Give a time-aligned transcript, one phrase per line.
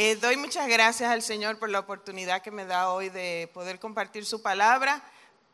[0.00, 3.80] Eh, doy muchas gracias al Señor por la oportunidad que me da hoy de poder
[3.80, 5.02] compartir su palabra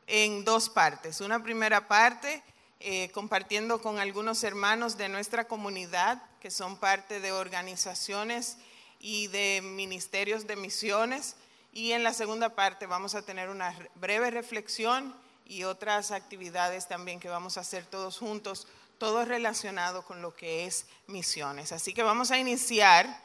[0.06, 1.22] en dos partes.
[1.22, 2.42] Una primera parte,
[2.78, 8.58] eh, compartiendo con algunos hermanos de nuestra comunidad que son parte de organizaciones
[9.00, 11.36] y de ministerios de misiones.
[11.72, 15.16] Y en la segunda parte vamos a tener una breve reflexión
[15.46, 18.68] y otras actividades también que vamos a hacer todos juntos,
[18.98, 21.72] todo relacionado con lo que es misiones.
[21.72, 23.24] Así que vamos a iniciar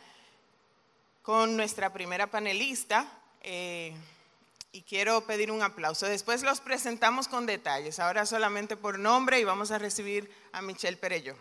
[1.21, 3.07] con nuestra primera panelista.
[3.41, 3.93] Eh,
[4.71, 6.05] y quiero pedir un aplauso.
[6.05, 10.97] Después los presentamos con detalles, ahora solamente por nombre y vamos a recibir a Michelle
[10.97, 11.35] Perello.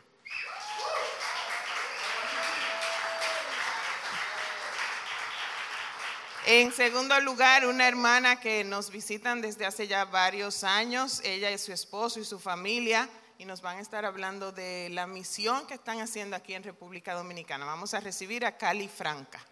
[6.46, 11.58] En segundo lugar, una hermana que nos visitan desde hace ya varios años, ella y
[11.58, 13.06] su esposo y su familia,
[13.36, 17.12] y nos van a estar hablando de la misión que están haciendo aquí en República
[17.12, 17.66] Dominicana.
[17.66, 19.44] Vamos a recibir a Cali Franca.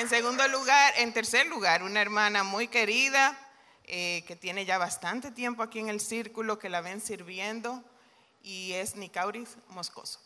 [0.00, 3.36] En segundo lugar, en tercer lugar, una hermana muy querida
[3.84, 7.84] eh, que tiene ya bastante tiempo aquí en el círculo, que la ven sirviendo,
[8.40, 10.18] y es Nicauris Moscoso.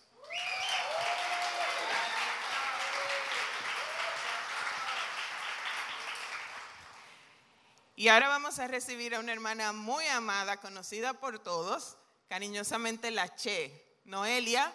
[7.97, 11.97] Y ahora vamos a recibir a una hermana muy amada, conocida por todos,
[12.29, 14.73] cariñosamente la Che, Noelia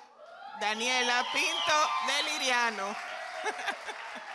[0.60, 2.96] Daniela Pinto de Liriano.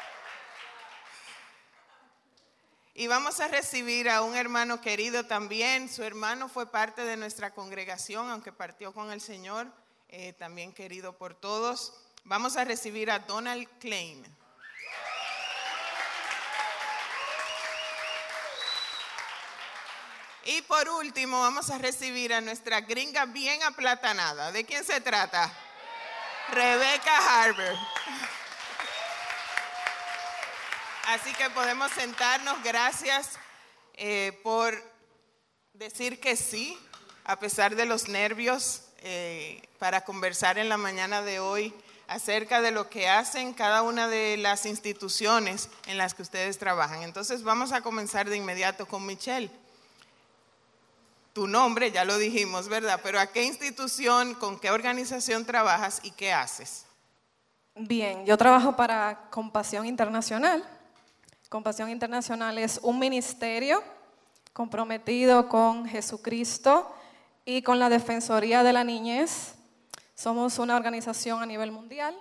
[2.97, 5.89] Y vamos a recibir a un hermano querido también.
[5.89, 9.67] Su hermano fue parte de nuestra congregación, aunque partió con el Señor,
[10.09, 11.93] eh, también querido por todos.
[12.23, 14.25] Vamos a recibir a Donald Klein.
[20.45, 24.53] Y por último, vamos a recibir a nuestra gringa bien aplatanada.
[24.53, 25.53] ¿De quién se trata?
[26.53, 27.77] Rebecca Harber.
[31.09, 32.63] Así que podemos sentarnos.
[32.63, 33.39] Gracias
[33.95, 34.75] eh, por
[35.75, 36.79] decir que sí,
[37.25, 41.75] a pesar de los nervios, eh, para conversar en la mañana de hoy
[42.09, 47.03] acerca de lo que hacen cada una de las instituciones en las que ustedes trabajan.
[47.03, 49.51] Entonces vamos a comenzar de inmediato con Michelle.
[51.35, 53.01] Tu nombre, ya lo dijimos, ¿verdad?
[53.03, 56.87] Pero ¿a qué institución, con qué organización trabajas y qué haces?
[57.75, 60.65] Bien, yo trabajo para Compasión Internacional.
[61.55, 63.81] Compasión Internacional es un ministerio
[64.53, 66.93] comprometido con Jesucristo
[67.45, 69.55] y con la Defensoría de la Niñez.
[70.17, 72.13] Somos una organización a nivel mundial.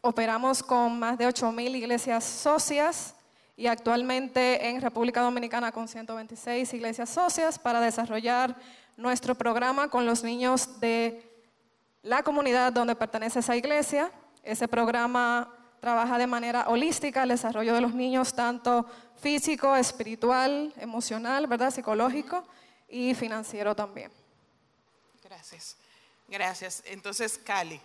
[0.00, 3.14] Operamos con más de 8.000 iglesias socias
[3.58, 8.56] y actualmente en República Dominicana con 126 iglesias socias para desarrollar
[8.96, 11.30] nuestro programa con los niños de
[12.00, 14.10] la comunidad donde pertenece esa iglesia.
[14.42, 18.86] Ese programa trabaja de manera holística el desarrollo de los niños, tanto
[19.20, 21.70] físico, espiritual, emocional, ¿verdad?
[21.70, 22.46] psicológico
[22.88, 24.10] y financiero también.
[25.22, 25.76] Gracias.
[26.28, 26.82] Gracias.
[26.86, 27.80] Entonces, Cali,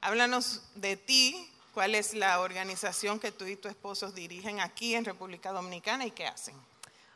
[0.00, 5.04] háblanos de ti, cuál es la organización que tú y tu esposo dirigen aquí en
[5.04, 6.54] República Dominicana y qué hacen.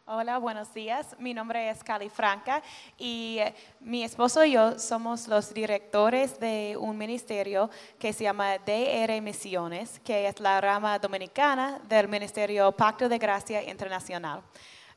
[0.05, 1.15] Hola, buenos días.
[1.21, 2.61] Mi nombre es Cali Franca
[2.99, 7.71] y eh, mi esposo y yo somos los directores de un ministerio
[8.01, 13.63] que se llama DR Misiones, que es la rama dominicana del Ministerio Pacto de Gracia
[13.71, 14.43] Internacional.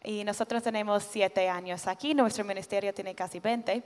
[0.03, 3.83] Y nosotros tenemos siete años aquí, nuestro ministerio tiene casi 20.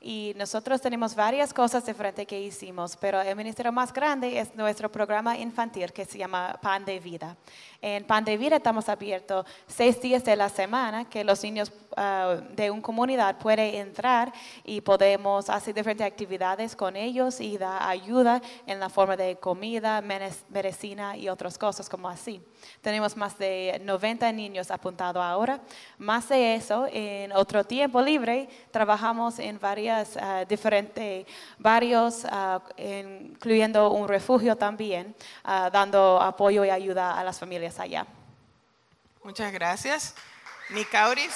[0.00, 4.92] Y nosotros tenemos varias cosas diferentes que hicimos, pero el ministerio más grande es nuestro
[4.92, 7.36] programa infantil que se llama Pan de Vida.
[7.82, 12.36] En Pan de Vida estamos abiertos seis días de la semana que los niños ah,
[12.50, 14.32] de una comunidad pueden entrar
[14.64, 20.00] y podemos hacer diferentes actividades con ellos y dar ayuda en la forma de comida,
[20.00, 22.40] medicina y otras cosas como así.
[22.80, 25.60] Tenemos más de 90 niños apuntados ahora.
[25.98, 31.26] Más de eso, en otro tiempo libre, trabajamos en varias Ah, diferentes,
[31.58, 35.14] varios, ah, incluyendo un refugio también,
[35.44, 38.06] ah, dando apoyo y ayuda a las familias allá.
[39.24, 40.14] Muchas gracias.
[40.70, 41.34] Nicauris.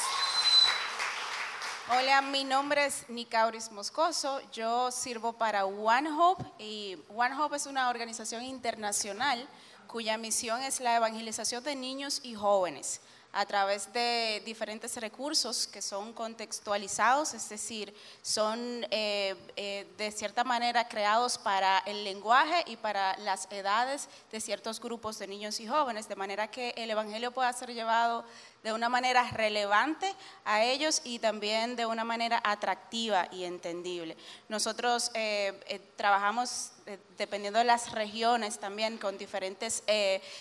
[1.88, 4.40] Hola, mi nombre es Nicauris Moscoso.
[4.52, 9.48] Yo sirvo para One Hope y One Hope es una organización internacional
[9.86, 13.00] cuya misión es la evangelización de niños y jóvenes
[13.32, 18.58] a través de diferentes recursos que son contextualizados, es decir, son
[18.90, 24.80] eh, eh, de cierta manera creados para el lenguaje y para las edades de ciertos
[24.80, 28.24] grupos de niños y jóvenes, de manera que el Evangelio pueda ser llevado
[28.62, 30.14] de una manera relevante
[30.44, 34.16] a ellos y también de una manera atractiva y entendible.
[34.48, 39.82] Nosotros eh, trabajamos eh, dependiendo de las regiones también con diferentes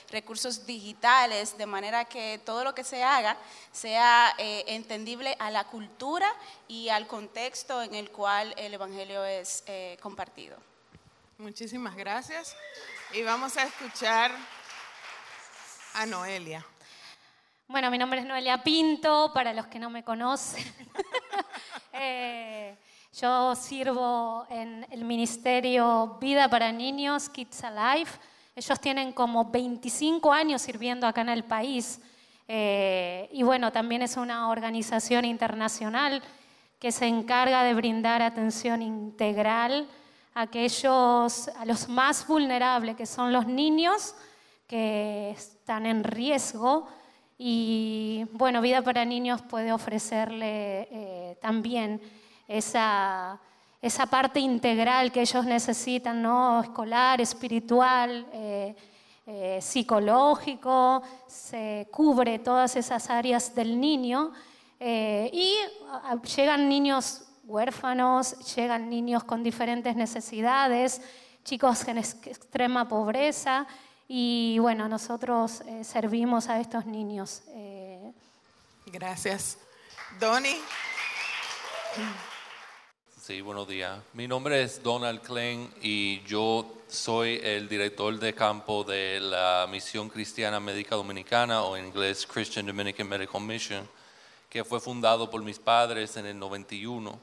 [0.10, 3.38] recursos digitales, de manera que todo lo que se haga
[3.72, 6.32] sea entendible a la cultura
[6.68, 9.64] y al contexto en el cual el Evangelio es
[10.02, 10.58] compartido.
[11.38, 12.56] Muchísimas gracias.
[13.14, 14.32] Y vamos a escuchar
[15.96, 16.66] a Noelia.
[17.68, 20.64] Bueno, mi nombre es Noelia Pinto, para los que no me conocen.
[23.20, 28.10] Yo sirvo en el Ministerio Vida para Niños, Kids Alive.
[28.56, 32.00] Ellos tienen como 25 años sirviendo acá en el país.
[32.48, 36.24] Eh, y bueno, también es una organización internacional
[36.80, 39.90] que se encarga de brindar atención integral
[40.34, 44.16] a aquellos, a los más vulnerables, que son los niños
[44.68, 46.88] que están en riesgo
[47.38, 52.00] y bueno, Vida para Niños puede ofrecerle eh, también
[52.48, 53.40] esa,
[53.82, 56.62] esa, parte integral que ellos necesitan, ¿no?
[56.62, 58.76] escolar, espiritual, eh,
[59.26, 64.32] eh, psicológico, se cubre todas esas áreas del niño.
[64.80, 65.56] y
[66.36, 71.02] llegan niños huérfanos, llegan niños con diferentes necesidades,
[71.44, 73.68] chicos en extrema pobreza.
[74.08, 77.44] Y bueno, nosotros eh, servimos a estos niños.
[77.50, 78.12] Eh.
[78.88, 79.58] Gracias.
[80.20, 80.58] Donny.
[83.22, 84.00] Sí, buenos días.
[84.14, 90.10] Mi nombre es Donald Klein y yo soy el director de campo de la Misión
[90.10, 93.88] Cristiana Médica Dominicana o en inglés Christian Dominican Medical Mission,
[94.50, 97.20] que fue fundado por mis padres en el 91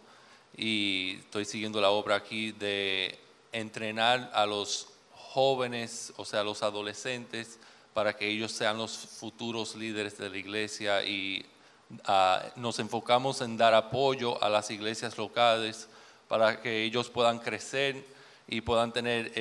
[0.56, 3.18] y estoy siguiendo la obra aquí de
[3.50, 7.58] entrenar a los jóvenes, o sea, los adolescentes,
[7.92, 11.44] para que ellos sean los futuros líderes de la iglesia y
[12.04, 15.87] ah, nos enfocamos en dar apoyo a las iglesias locales
[16.28, 18.04] para que ellos puedan crecer
[18.46, 19.32] y puedan tener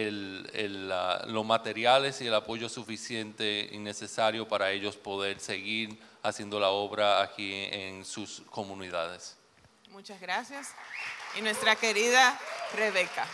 [1.27, 7.21] los materiales y el apoyo suficiente y necesario para ellos poder seguir haciendo la obra
[7.21, 9.37] aquí en sus comunidades.
[9.91, 10.73] Muchas gracias.
[11.37, 12.37] Y nuestra querida
[12.75, 13.25] Rebeca.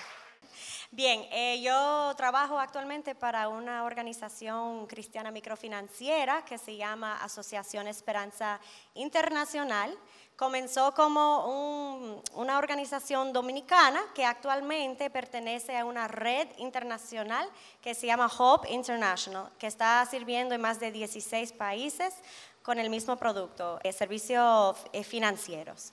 [0.95, 8.59] Bien, eh, yo trabajo actualmente para una organización cristiana microfinanciera que se llama Asociación Esperanza
[8.93, 9.97] Internacional.
[10.35, 17.49] Comenzó como una organización dominicana que actualmente pertenece a una red internacional
[17.81, 22.13] que se llama Hope International, que está sirviendo en más de 16 países
[22.61, 25.91] con el mismo producto, eh, servicios eh, financieros.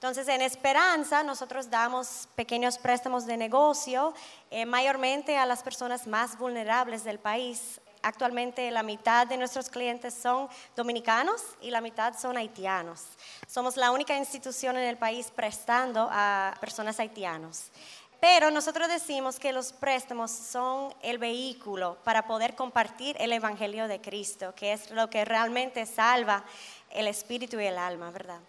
[0.00, 4.14] Entonces, en Esperanza nosotros damos pequeños préstamos de negocio,
[4.50, 7.82] eh, mayormente a las personas más vulnerables del país.
[8.00, 13.02] Actualmente la mitad de nuestros clientes son dominicanos y la mitad son haitianos.
[13.46, 17.64] Somos la única institución en el país prestando a personas haitianos.
[18.20, 24.00] Pero nosotros decimos que los préstamos son el vehículo para poder compartir el Evangelio de
[24.00, 26.44] Cristo, que es lo que realmente salva
[26.90, 28.40] el espíritu y el alma, ¿verdad?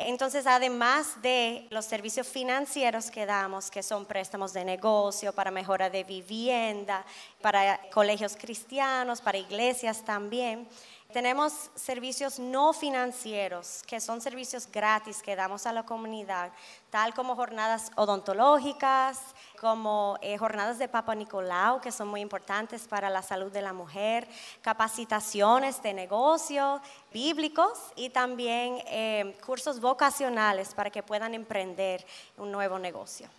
[0.00, 5.90] Entonces, además de los servicios financieros que damos, que son préstamos de negocio, para mejora
[5.90, 7.04] de vivienda,
[7.40, 10.68] para colegios cristianos, para iglesias también,
[11.12, 16.52] tenemos servicios no financieros, que son servicios gratis que damos a la comunidad,
[16.90, 19.18] tal como jornadas odontológicas,
[19.58, 23.72] como eh, jornadas de Papa Nicolau, que son muy importantes para la salud de la
[23.72, 24.28] mujer,
[24.60, 32.78] capacitaciones de negocio, bíblicos y también eh, cursos vocacionales para que puedan emprender un nuevo
[32.78, 33.30] negocio.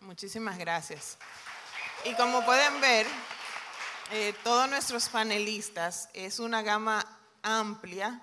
[0.00, 1.16] Muchísimas gracias.
[2.04, 3.06] Y como pueden ver,
[4.12, 7.04] eh, todos nuestros panelistas es una gama
[7.42, 8.20] amplia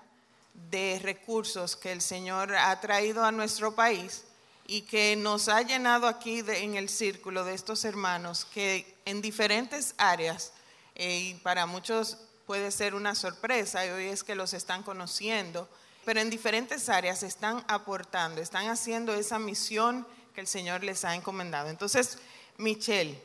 [0.70, 4.24] de recursos que el Señor ha traído a nuestro país
[4.66, 9.94] y que nos ha llenado aquí en el círculo de estos hermanos que en diferentes
[9.98, 10.52] áreas,
[10.94, 15.68] eh, y para muchos puede ser una sorpresa, y hoy es que los están conociendo,
[16.04, 21.14] pero en diferentes áreas están aportando, están haciendo esa misión que el Señor les ha
[21.14, 21.68] encomendado.
[21.68, 22.18] Entonces,
[22.56, 23.20] Michelle,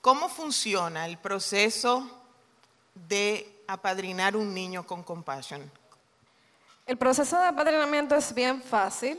[0.00, 2.08] ¿Cómo funciona el proceso
[2.94, 5.70] de apadrinar un niño con compasión?
[6.86, 9.18] El proceso de apadrinamiento es bien fácil.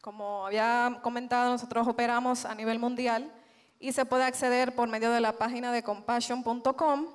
[0.00, 3.28] Como había comentado, nosotros operamos a nivel mundial
[3.80, 7.08] y se puede acceder por medio de la página de compassion.com.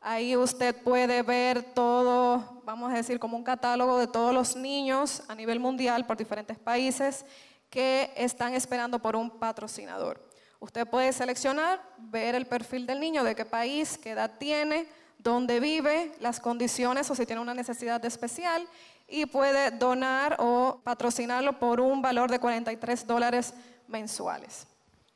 [0.00, 5.22] Ahí usted puede ver todo, vamos a decir, como un catálogo de todos los niños
[5.28, 7.26] a nivel mundial por diferentes países
[7.68, 10.29] que están esperando por un patrocinador.
[10.60, 14.86] Usted puede seleccionar, ver el perfil del niño, de qué país, qué edad tiene,
[15.18, 18.68] dónde vive, las condiciones o si tiene una necesidad especial
[19.08, 23.54] y puede donar o patrocinarlo por un valor de 43 dólares
[23.88, 24.66] mensuales.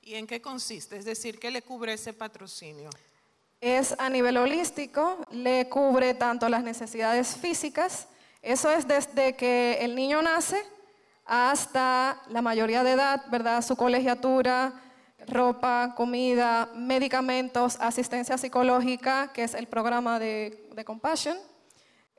[0.03, 0.97] ¿Y en qué consiste?
[0.97, 2.91] Es decir, ¿qué le cubre ese patrocinio?
[3.61, 8.09] Es a nivel holístico, le cubre tanto las necesidades físicas,
[8.43, 10.63] eso es desde que el niño nace
[11.25, 13.63] hasta la mayoría de edad, ¿verdad?
[13.63, 14.75] Su colegiatura,
[15.27, 21.37] ropa, comida, medicamentos, asistencia psicológica, que es el programa de, de Compassion,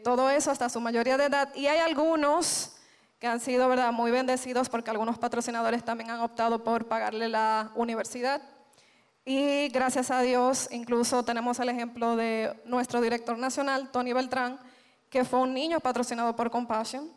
[0.04, 1.54] todo eso hasta su mayoría de edad.
[1.56, 2.74] Y hay algunos
[3.20, 3.92] que han sido ¿verdad?
[3.92, 8.42] muy bendecidos porque algunos patrocinadores también han optado por pagarle la universidad.
[9.26, 14.60] Y gracias a Dios, incluso tenemos el ejemplo de nuestro director nacional, Tony Beltrán,
[15.10, 17.12] que fue un niño patrocinado por Compassion.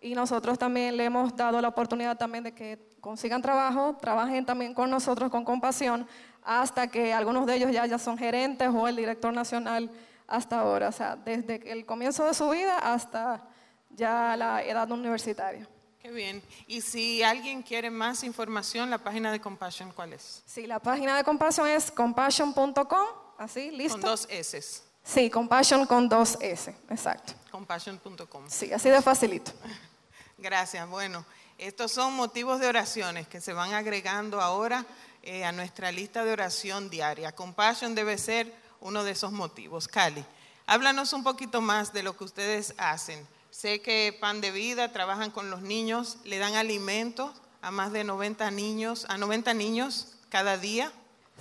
[0.00, 4.72] Y nosotros también le hemos dado la oportunidad también de que consigan trabajo, trabajen también
[4.72, 6.06] con nosotros con compasión,
[6.42, 9.90] hasta que algunos de ellos ya, ya son gerentes o el director nacional
[10.26, 10.88] hasta ahora.
[10.88, 13.42] O sea, desde el comienzo de su vida hasta
[13.90, 15.68] ya la edad universitaria.
[16.00, 16.42] Qué bien.
[16.66, 20.42] Y si alguien quiere más información, la página de Compassion, ¿cuál es?
[20.46, 23.06] Sí, la página de Compassion es compassion.com,
[23.38, 23.94] así, listo.
[23.94, 24.82] Con dos S.
[25.04, 27.34] Sí, Compassion con dos S, exacto.
[27.50, 28.44] Compassion.com.
[28.48, 29.52] Sí, así de facilito.
[30.38, 30.88] Gracias.
[30.88, 31.24] Bueno,
[31.66, 34.84] estos son motivos de oraciones que se van agregando ahora
[35.22, 37.32] eh, a nuestra lista de oración diaria.
[37.32, 39.86] Compassion debe ser uno de esos motivos.
[39.86, 40.24] Cali,
[40.66, 43.26] háblanos un poquito más de lo que ustedes hacen.
[43.50, 48.02] Sé que Pan de Vida trabajan con los niños, le dan alimento a más de
[48.02, 50.90] 90 niños, a 90 niños cada día.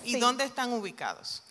[0.03, 0.19] ¿Y Sí.
[0.19, 1.41] dónde están ubicados?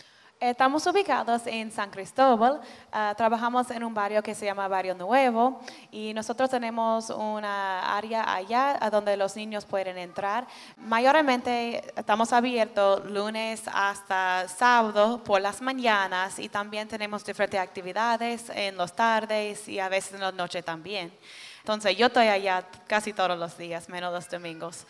[0.41, 5.61] Estamos ubicados en San Cristóbal, ah, trabajamos en un barrio que se llama Barrio Nuevo
[5.91, 10.47] y nosotros tenemos una área allá donde los niños pueden entrar.
[10.79, 18.79] Mayormente estamos abiertos lunes hasta sábado por las mañanas y también tenemos diferentes actividades en
[18.79, 21.13] las tardes y a veces en la noche también.
[21.59, 24.87] Entonces yo estoy allá casi todos los días, menos los domingos.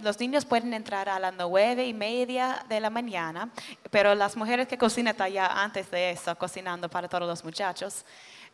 [0.00, 3.50] Los niños pueden entrar a las nueve y media de la mañana,
[3.90, 8.04] pero las mujeres que cocinan están allá antes de eso, cocinando para todos los muchachos.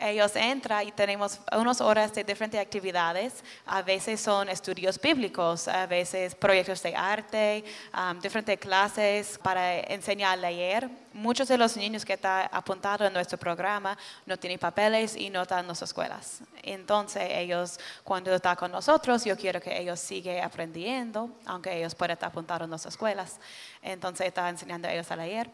[0.01, 3.43] Ellos entran y tenemos unas horas de diferentes actividades.
[3.67, 10.35] A veces son estudios bíblicos, a veces proyectos de arte, um, diferentes clases para enseñar
[10.35, 10.89] a leer.
[11.13, 15.43] Muchos de los niños que están apuntados en nuestro programa no tienen papeles y no
[15.43, 16.43] están en las escuelas.
[16.63, 22.13] Entonces ellos, cuando están con nosotros, yo quiero que ellos sigan aprendiendo, aunque ellos puedan
[22.13, 23.41] estar apuntados en las escuelas.
[23.83, 25.51] Entonces está enseñando a ellos a leer.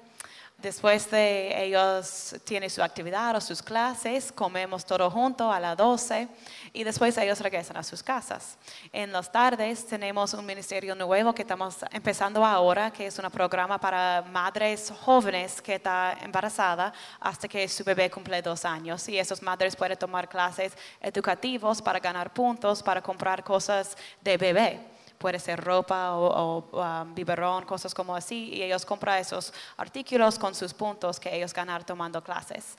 [0.64, 6.26] Después de ellos tienen su actividad o sus clases, comemos todo junto a las 12
[6.72, 8.56] y después ellos regresan a sus casas.
[8.90, 13.78] En las tardes tenemos un ministerio nuevo que estamos empezando ahora, que es un programa
[13.78, 19.06] para madres jóvenes que están embarazadas hasta que su bebé cumple dos años.
[19.10, 24.93] Y esas madres pueden tomar clases educativos para ganar puntos, para comprar cosas de bebé
[25.24, 26.26] puede ser ropa o,
[26.70, 31.34] o, um, biberón, cosas como así, y ellos compran esos artículos con sus puntos que
[31.34, 32.76] ellos ganan tomando clases.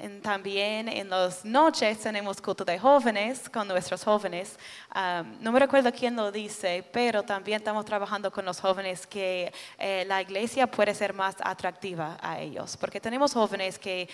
[0.00, 4.58] En- También en las noches tenemos culto de jóvenes con nuestros jóvenes.
[4.94, 9.52] Um, no me recuerdo quién lo dice, pero también estamos trabajando con los jóvenes que
[9.78, 14.08] eh, la iglesia puede ser más atractiva a ellos, porque tenemos jóvenes que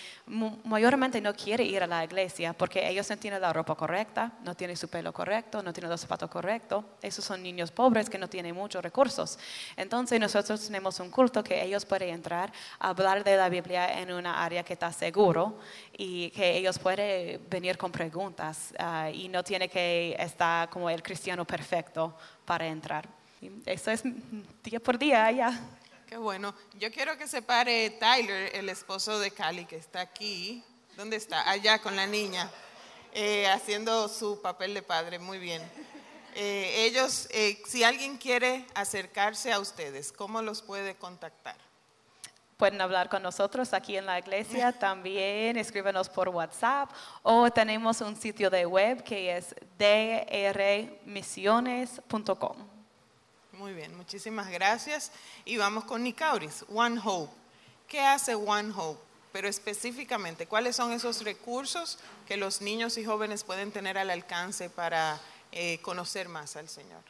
[0.64, 4.54] mayormente no quieren ir a la iglesia porque ellos no tienen la ropa correcta, no
[4.54, 6.84] tienen su pelo correcto, no tienen los zapatos correctos.
[7.00, 9.38] Esos son niños pobres que no tienen muchos recursos.
[9.76, 14.12] Entonces nosotros tenemos un culto que ellos pueden entrar a hablar de la Biblia en
[14.12, 15.58] una área que está seguro
[15.96, 21.02] y que ellos pueden venir con preguntas ah, y no tiene que estar como el
[21.02, 23.08] cristiano perfecto para entrar.
[23.66, 24.02] Eso es
[24.62, 25.60] día por día ya.
[26.08, 26.54] Qué bueno.
[26.78, 30.62] Yo quiero que se pare Tyler, el esposo de Cali, que está aquí.
[30.96, 31.48] ¿Dónde está?
[31.50, 32.50] Allá con la niña,
[33.14, 35.18] eh, haciendo su papel de padre.
[35.18, 35.62] Muy bien.
[36.34, 41.56] Eh, ellos, eh, si alguien quiere acercarse a ustedes, ¿cómo los puede contactar?
[42.62, 46.88] Pueden hablar con nosotros aquí en la iglesia, también escríbenos por WhatsApp
[47.24, 52.56] o tenemos un sitio de web que es drmisiones.com.
[53.54, 55.10] Muy bien, muchísimas gracias.
[55.44, 57.32] Y vamos con Nicauris, One Hope.
[57.88, 59.00] ¿Qué hace One Hope?
[59.32, 64.70] Pero específicamente, ¿cuáles son esos recursos que los niños y jóvenes pueden tener al alcance
[64.70, 65.18] para
[65.50, 67.02] eh, conocer más al Señor?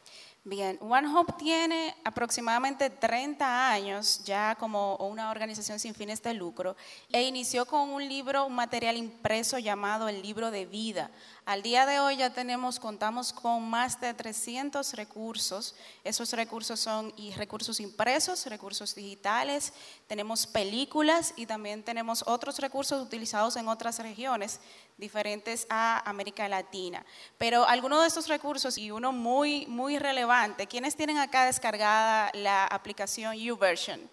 [0.45, 6.75] Bien, One Hope tiene aproximadamente 30 años ya como una organización sin fines de lucro
[7.13, 11.13] e inició con un libro, un material impreso llamado el libro de vida.
[11.45, 15.77] Al día de hoy ya tenemos, contamos con más de 300 recursos.
[16.03, 19.73] Esos recursos son y recursos impresos, recursos digitales,
[20.09, 24.59] tenemos películas y también tenemos otros recursos utilizados en otras regiones
[25.03, 27.05] diferentes a América Latina.
[27.37, 32.65] Pero algunos de estos recursos y uno muy, muy relevante, ¿quiénes tienen acá descargada la
[32.67, 34.09] aplicación YouVersion?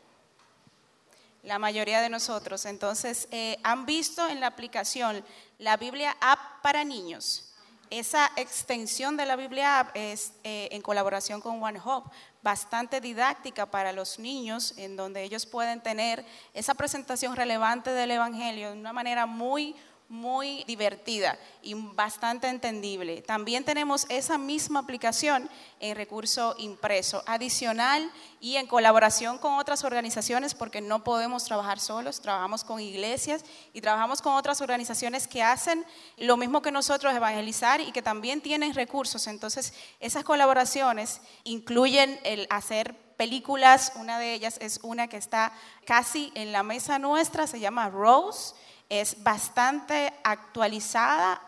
[1.43, 2.65] La mayoría de nosotros.
[2.65, 5.23] Entonces, eh, han visto en la aplicación
[5.59, 7.45] la Biblia App para niños.
[7.89, 13.65] Esa extensión de la Biblia App es eh, en colaboración con One Hope, bastante didáctica
[13.65, 18.93] para los niños, en donde ellos pueden tener esa presentación relevante del Evangelio de una
[18.93, 19.75] manera muy
[20.09, 23.21] muy divertida y bastante entendible.
[23.21, 25.47] También tenemos esa misma aplicación
[25.79, 28.11] en recurso impreso, adicional
[28.41, 33.81] y en colaboración con otras organizaciones, porque no podemos trabajar solos, trabajamos con iglesias y
[33.81, 35.85] trabajamos con otras organizaciones que hacen
[36.17, 39.27] lo mismo que nosotros, evangelizar y que también tienen recursos.
[39.27, 45.51] Entonces, esas colaboraciones incluyen el hacer películas, una de ellas es una que está
[45.85, 48.55] casi en la mesa nuestra, se llama Rose
[48.89, 51.41] es bastante actualizada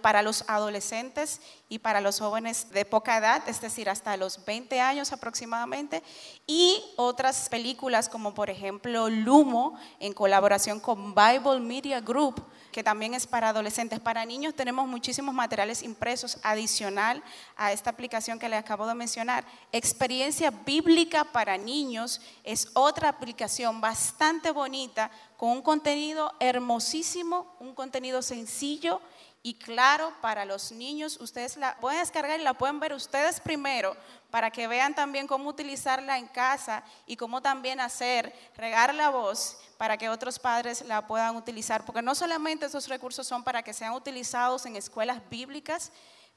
[0.00, 4.80] para los adolescentes y para los jóvenes de poca edad, es decir, hasta los 20
[4.80, 6.02] años aproximadamente,
[6.46, 13.14] y otras películas como por ejemplo Lumo en colaboración con Bible Media Group, que también
[13.14, 14.00] es para adolescentes.
[14.00, 17.22] Para niños tenemos muchísimos materiales impresos adicional
[17.56, 19.44] a esta aplicación que les acabo de mencionar.
[19.70, 25.10] Experiencia bíblica para niños es otra aplicación bastante bonita
[25.40, 29.00] con un contenido hermosísimo, un contenido sencillo
[29.42, 31.18] y claro para los niños.
[31.18, 33.96] Ustedes la pueden descargar y la pueden ver ustedes primero
[34.30, 39.56] para que vean también cómo utilizarla en casa y cómo también hacer, regar la voz
[39.78, 41.86] para que otros padres la puedan utilizar.
[41.86, 45.90] Porque no solamente esos recursos son para que sean utilizados en escuelas bíblicas,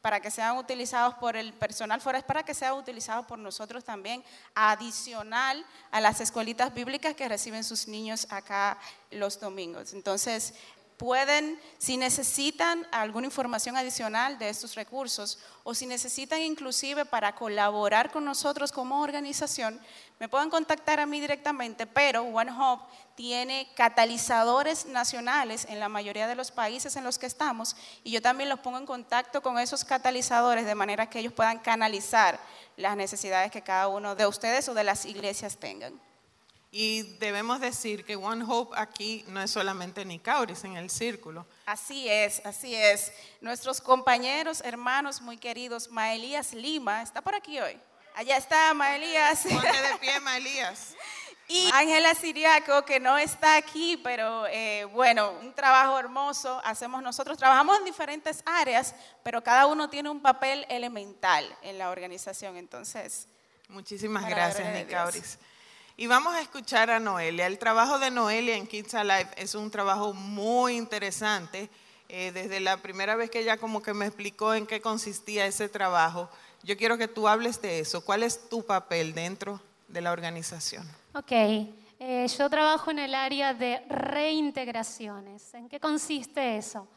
[0.04, 4.22] para que sean utilizados por el personal es para que sean utilizados por nosotros también,
[4.54, 8.78] adicional a las escuelitas bíblicas que reciben sus niños acá
[9.12, 9.94] los domingos.
[9.94, 10.56] Entonces,
[10.98, 18.12] pueden, si necesitan alguna información adicional de estos recursos o si necesitan inclusive para colaborar
[18.12, 19.80] con nosotros como organización,
[20.20, 26.28] me pueden contactar a mí directamente, pero One Hope tiene catalizadores nacionales en la mayoría
[26.28, 29.60] de los países en los que estamos y yo también los pongo en contacto con
[29.60, 32.40] esos catalizadores de manera que ellos puedan canalizar
[32.78, 36.00] las necesidades que cada uno de ustedes o de las iglesias tengan.
[36.76, 41.46] Y debemos decir que One Hope aquí no es solamente Nicauris en el círculo.
[41.68, 43.14] Así es, así es.
[43.42, 47.80] Nuestros compañeros, hermanos muy queridos, Maelías Lima, está por aquí hoy.
[48.16, 49.44] Allá está Maelías.
[49.44, 50.96] Ponte de pie, Maelías.
[51.48, 57.38] Y Ángela Siriaco, que no está aquí, pero eh, bueno, un trabajo hermoso hacemos nosotros.
[57.38, 62.56] Trabajamos en diferentes áreas, pero cada uno tiene un papel elemental en la organización.
[62.56, 63.28] Entonces,
[63.68, 65.38] muchísimas gracias, Nicauris.
[65.96, 67.46] Y vamos a escuchar a Noelia.
[67.46, 71.70] El trabajo de Noelia en Kids Alive es un trabajo muy interesante.
[72.10, 75.70] Eh, desde la primera vez que ella como que me explicó en qué consistía ese
[75.70, 76.30] trabajo,
[76.64, 78.04] yo quiero que tú hables de eso.
[78.04, 80.88] ¿Cuál es tu papel dentro de la organización?
[81.14, 85.54] Ok, eh, yo trabajo en el área de reintegraciones.
[85.54, 86.88] ¿En qué consiste eso?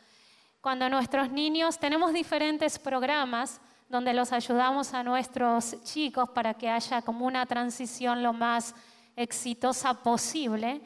[0.63, 7.03] Cuando nuestros niños, tenemos diferentes programas donde los ayudamos a nuestros chicos para que haya
[7.03, 8.75] como una transición lo más
[9.15, 10.81] exitosa posible.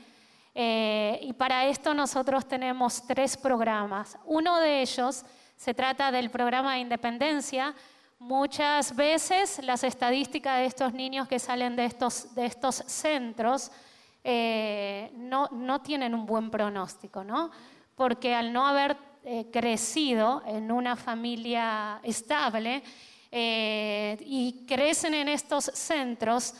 [0.54, 4.18] Eh, y para esto nosotros tenemos tres programas.
[4.24, 5.24] Uno de ellos
[5.56, 7.74] se trata del programa de independencia.
[8.18, 13.70] Muchas veces las estadísticas de estos niños que salen de estos, de estos centros
[14.22, 17.50] eh, no, no, tienen un buen pronóstico, ¿no?
[17.94, 22.82] Porque al no haber eh, crecido en una familia estable
[23.30, 26.54] eh, y crecen en estos centros,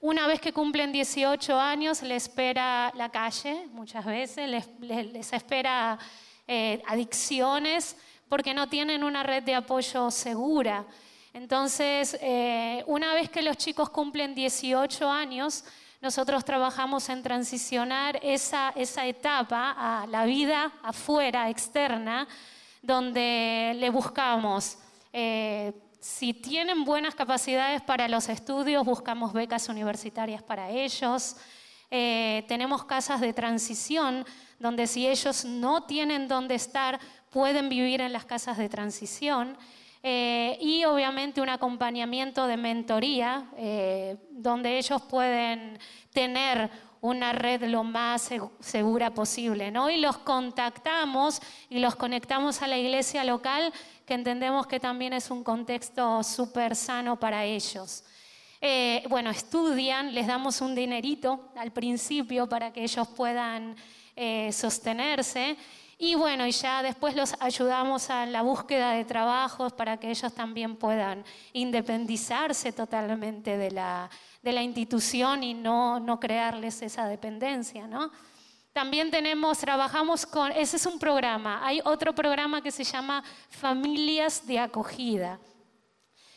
[0.00, 5.98] una vez que cumplen 18 años, les espera la calle, muchas veces, les, espera
[6.46, 7.96] eh, adicciones,
[8.28, 10.86] porque no tienen una red de apoyo segura.
[11.32, 12.18] Entonces,
[12.86, 15.64] una vez que los chicos cumplen 18 años,
[16.00, 22.28] nosotros trabajamos en transicionar esa, esa etapa a la vida afuera, externa,
[22.82, 24.78] donde le buscamos.
[25.12, 31.36] Eh, si tienen buenas capacidades para los estudios, buscamos becas universitarias para ellos.
[31.90, 34.24] Eh, tenemos casas de transición
[34.58, 39.56] donde si ellos no tienen dónde estar, pueden vivir en las casas de transición.
[40.08, 45.80] Eh, y obviamente un acompañamiento de mentoría eh, donde ellos pueden
[46.12, 49.90] tener una red lo más segura posible, ¿no?
[49.90, 53.72] Y los contactamos y los conectamos a la iglesia local,
[54.06, 58.04] que entendemos que también es un contexto súper sano para ellos.
[58.60, 63.74] Eh, bueno, estudian, les damos un dinerito al principio para que ellos puedan
[64.52, 65.56] sostenerse.
[65.98, 70.32] Y bueno, y ya después los ayudamos a la búsqueda de trabajos para que ellos
[70.34, 74.10] también puedan independizarse totalmente de la,
[74.42, 78.10] de la institución y no, no crearles esa dependencia, ¿no?
[78.74, 84.46] También tenemos, trabajamos con, ese es un programa, hay otro programa que se llama Familias
[84.46, 85.40] de Acogida.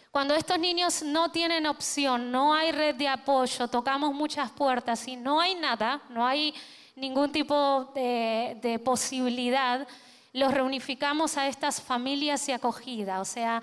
[0.09, 5.17] Cuando estos niños no tienen opción, no hay red de apoyo, tocamos muchas puertas y
[5.17, 6.55] no hay nada, no hay
[6.99, 9.87] ningún tipo de, posibilidad,
[10.33, 13.61] los reunificamos a estas familias de acogida, o sea,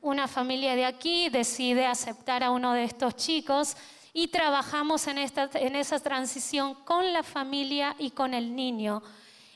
[0.00, 3.76] una familia de aquí decide aceptar a uno de estos chicos
[4.12, 9.02] y trabajamos en, esta, en esa transición con la familia y con el niño.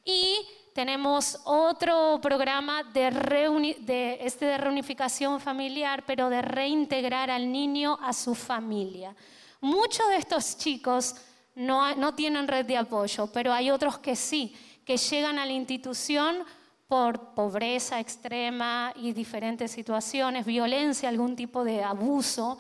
[0.05, 0.37] Y
[0.75, 3.11] tenemos otro programa de,
[3.81, 9.15] de, este de reunificación familiar, pero de reintegrar al niño a su familia.
[9.61, 11.15] Muchos de estos chicos
[11.55, 15.53] no, no tienen red de apoyo, pero hay otros que sí, que llegan a la
[15.53, 16.45] institución
[16.89, 22.59] por pobreza extrema y diferentes situaciones, violencia, algún tipo de abuso.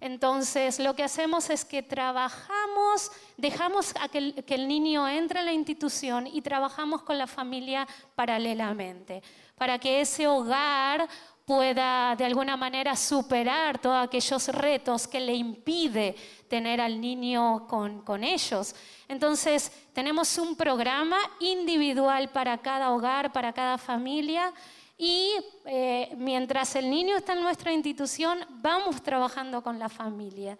[0.00, 5.40] Entonces, lo que hacemos es que trabajamos, dejamos a que el, que el, niño entre
[5.40, 9.22] a la institución y trabajamos con la familia paralelamente,
[9.56, 11.08] para que ese hogar
[11.48, 16.14] pueda de alguna manera superar todos aquellos retos que le impide
[16.46, 18.74] tener al niño con, con ellos.
[19.08, 24.52] Entonces, tenemos un programa individual para cada hogar, para cada familia,
[24.98, 25.32] y
[25.64, 30.58] eh, mientras el niño está en nuestra institución, vamos trabajando con la familia.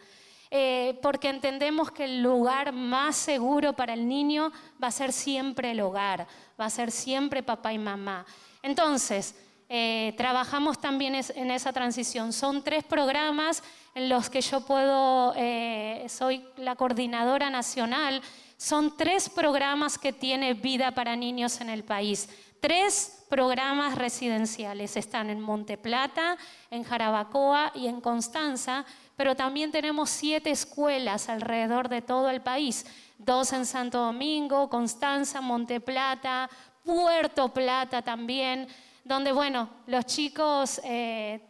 [0.50, 4.50] Eh, porque entendemos que el lugar más seguro para el niño
[4.82, 6.26] va a ser siempre el hogar,
[6.58, 8.24] va a ser siempre papá y mamá.
[8.62, 9.34] Entonces,
[9.70, 12.32] eh, trabajamos también en esa transición.
[12.32, 13.62] Son tres programas
[13.94, 18.22] en los que yo puedo, eh, soy la coordinadora nacional.
[18.56, 22.28] Son tres programas que tiene vida para niños en el país.
[22.60, 24.96] Tres programas residenciales.
[24.96, 26.38] Están en Monte Plata,
[26.70, 32.86] en Jarabacoa y en Constanza, pero también tenemos siete escuelas alrededor de todo el país.
[33.18, 36.48] Dos en Santo Domingo, Constanza, Monte Plata,
[36.84, 38.66] Puerto Plata también
[39.08, 41.40] donde, bueno, los chicos eh,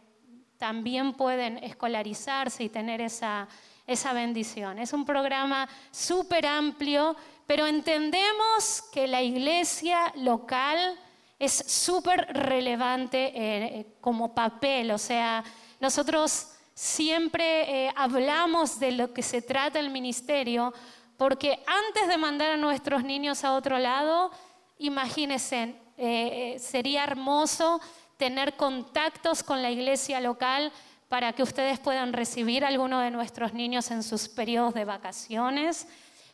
[0.57, 3.49] también pueden escolarizarse y tener esa,
[3.85, 4.79] esa bendición.
[4.79, 10.97] Es un programa súper amplio, pero entendemos que la iglesia local
[11.37, 15.43] es súper relevante eh, como papel, o sea,
[15.79, 20.73] nosotros siempre eh, hablamos de lo que se trata el ministerio,
[21.17, 24.31] porque antes de mandar a nuestros niños a otro lado,
[24.77, 27.81] imagínense, eh, eh, sería hermoso
[28.15, 30.71] tener contactos con la iglesia local
[31.09, 35.89] para que ustedes puedan recibir a alguno de nuestros niños en sus periodos de vacaciones,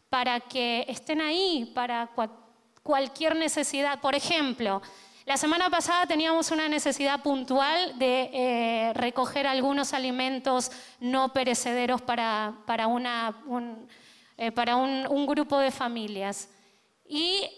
[0.08, 2.12] para que estén ahí para
[2.84, 4.00] cualquier necesidad.
[4.02, 4.84] Por ejemplo,
[5.26, 12.54] la semana pasada teníamos una necesidad puntual de eh, recoger algunos alimentos no perecederos para,
[12.68, 13.88] para, una, un,
[14.54, 16.50] para un, un grupo de familias.
[17.08, 17.50] Y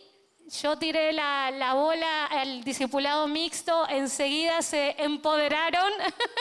[0.49, 5.91] yo tiré la, bola al discipulado mixto, enseguida se empoderaron,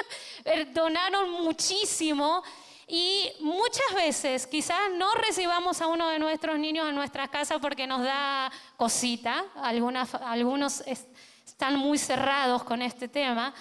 [0.72, 2.42] donaron muchísimo
[2.86, 7.86] y muchas veces quizás no recibamos a uno de nuestros niños en nuestras casas porque
[7.86, 13.52] nos da cosita, algunos están muy cerrados con este tema,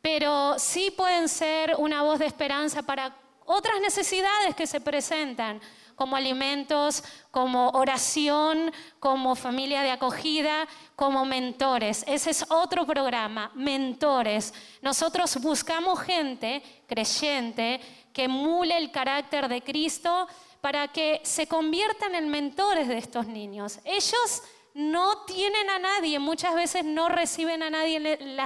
[0.00, 3.14] pero sí pueden ser una voz de esperanza para
[3.46, 5.60] otras necesidades que se presentan
[6.02, 12.02] como alimentos, como oración, como familia de acogida, como mentores.
[12.08, 14.52] Ese es otro programa, mentores.
[14.80, 17.80] Nosotros buscamos gente creyente
[18.12, 20.26] que emule el carácter de Cristo
[20.60, 23.78] para que se conviertan en mentores de estos niños.
[23.84, 24.42] Ellos
[24.74, 28.40] no tienen a nadie, muchas veces no reciben a nadie en,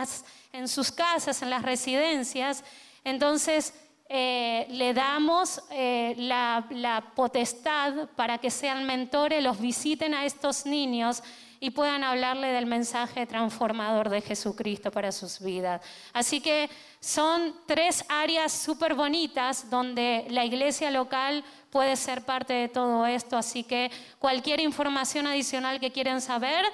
[0.52, 2.62] en sus casas, en las residencias.
[3.02, 3.72] Entonces,
[4.08, 11.24] eh, le damos eh, la, potestad para que sean mentores, los visiten a estos niños
[11.58, 15.82] y puedan hablarle del mensaje transformador de Jesucristo para sus vidas.
[16.12, 22.68] Así que son tres áreas súper bonitas donde la iglesia local puede ser parte de
[22.68, 23.36] todo esto.
[23.36, 23.90] Así que
[24.20, 26.64] cualquier información adicional que quieran saber,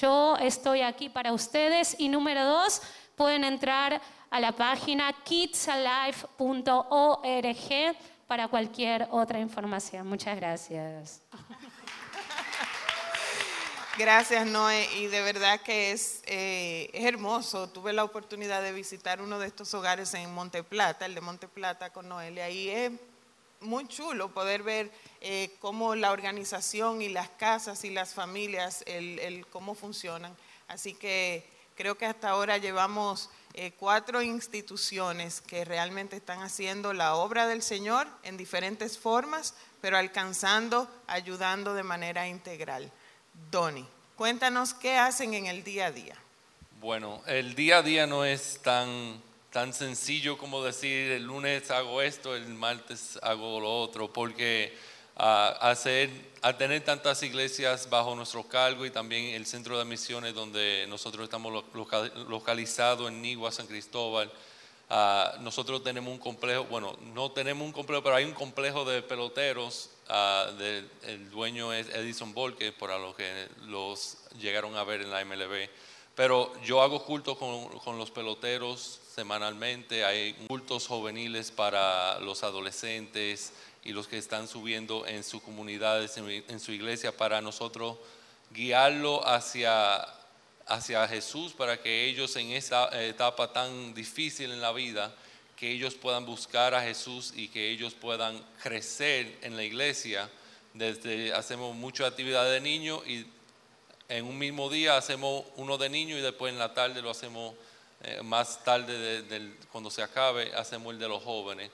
[0.00, 1.96] yo estoy aquí para ustedes.
[1.98, 2.82] Y número dos,
[3.16, 10.06] pueden entrar a la página kidsalive.org para cualquier otra información.
[10.06, 11.22] Muchas gracias.
[13.98, 14.88] Gracias, Noé.
[14.96, 17.68] Y de verdad que es, eh, es hermoso.
[17.68, 21.48] Tuve la oportunidad de visitar uno de estos hogares en Monte Plata, el de Monte
[21.48, 22.48] Plata con Noelia.
[22.48, 22.92] Y es
[23.60, 29.18] muy chulo poder ver eh, cómo la organización y las casas y las familias, el,
[29.18, 30.36] el cómo funcionan.
[30.68, 37.16] Así que creo que hasta ahora llevamos eh, cuatro instituciones que realmente están haciendo la
[37.16, 42.88] obra del Señor en diferentes formas, pero alcanzando, ayudando de manera integral.
[43.50, 46.14] Doni, cuéntanos qué hacen en el día a día.
[46.80, 52.00] Bueno, el día a día no es tan, tan sencillo como decir el lunes hago
[52.00, 54.72] esto, el martes hago lo otro, porque
[55.18, 56.10] a, hacer,
[56.42, 61.24] a tener tantas iglesias bajo nuestro cargo y también el centro de misiones donde nosotros
[61.24, 61.64] estamos
[62.28, 64.30] localizados en Nigua, San Cristóbal,
[64.88, 69.02] ah, nosotros tenemos un complejo, bueno, no tenemos un complejo, pero hay un complejo de
[69.02, 69.90] peloteros.
[70.08, 70.46] Ah,
[71.02, 75.68] el dueño es Edison Volke, para los que los llegaron a ver en la MLB.
[76.14, 83.52] Pero yo hago cultos con, con, los peloteros semanalmente, hay cultos juveniles para los adolescentes
[83.88, 87.96] y los que están subiendo en sus comunidades, en, su iglesia, para nosotros
[88.50, 90.06] guiarlo hacia,
[90.66, 95.14] hacia Jesús, para que ellos en esa etapa tan difícil en la vida,
[95.56, 100.28] que ellos puedan buscar a Jesús y que ellos puedan crecer en la iglesia.
[100.74, 103.26] Desde hacemos mucha actividad de niños y
[104.10, 107.54] en un mismo día hacemos uno de niños y después en la tarde lo hacemos
[108.02, 109.24] eh, más tarde
[109.72, 111.70] cuando se acabe hacemos el de los jóvenes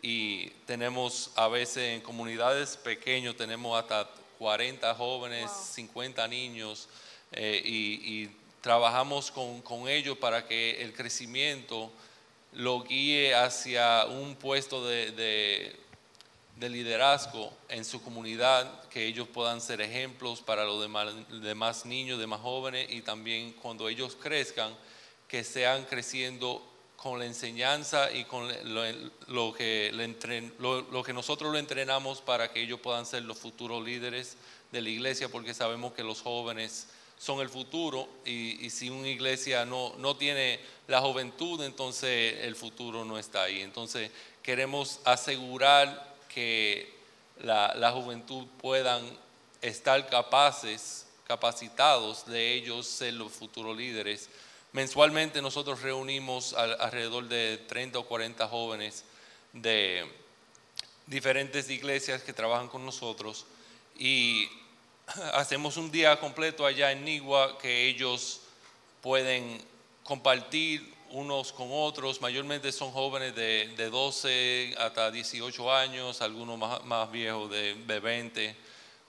[0.00, 6.88] y tenemos a veces en comunidades pequeñas tenemos hasta 40 jóvenes, 50 niños
[7.32, 8.30] eh, y,
[8.62, 11.90] trabajamos con, con ellos para que el crecimiento
[12.52, 15.76] lo guíe hacia un puesto de,
[16.60, 22.86] liderazgo en su comunidad, que ellos puedan ser ejemplos para los demás, niños, demás jóvenes
[22.90, 24.72] y también cuando ellos crezcan,
[25.26, 26.62] que sean creciendo
[27.02, 28.48] con la enseñanza y con
[29.26, 29.90] lo, que,
[31.12, 34.36] nosotros lo entrenamos para que ellos puedan ser los futuros líderes
[34.70, 36.86] de la iglesia, porque sabemos que los jóvenes
[37.18, 43.04] son el futuro y, si una iglesia no, no tiene la juventud, entonces el futuro
[43.04, 43.62] no está ahí.
[43.62, 46.88] Entonces queremos asegurar que
[47.42, 49.02] la, juventud puedan
[49.60, 54.28] estar capaces, capacitados de ellos ser los futuros líderes.
[54.72, 59.04] Mensualmente nosotros reunimos alrededor de 30 o 40 jóvenes
[59.52, 60.10] de
[61.06, 63.44] diferentes iglesias que trabajan con nosotros
[63.98, 64.48] y
[65.34, 68.40] hacemos un día completo allá en Nigua que ellos
[69.02, 69.62] pueden
[70.04, 76.82] compartir unos con otros, mayormente son jóvenes de, de 12 hasta 18 años, algunos más,
[76.84, 78.56] más viejos de, 20,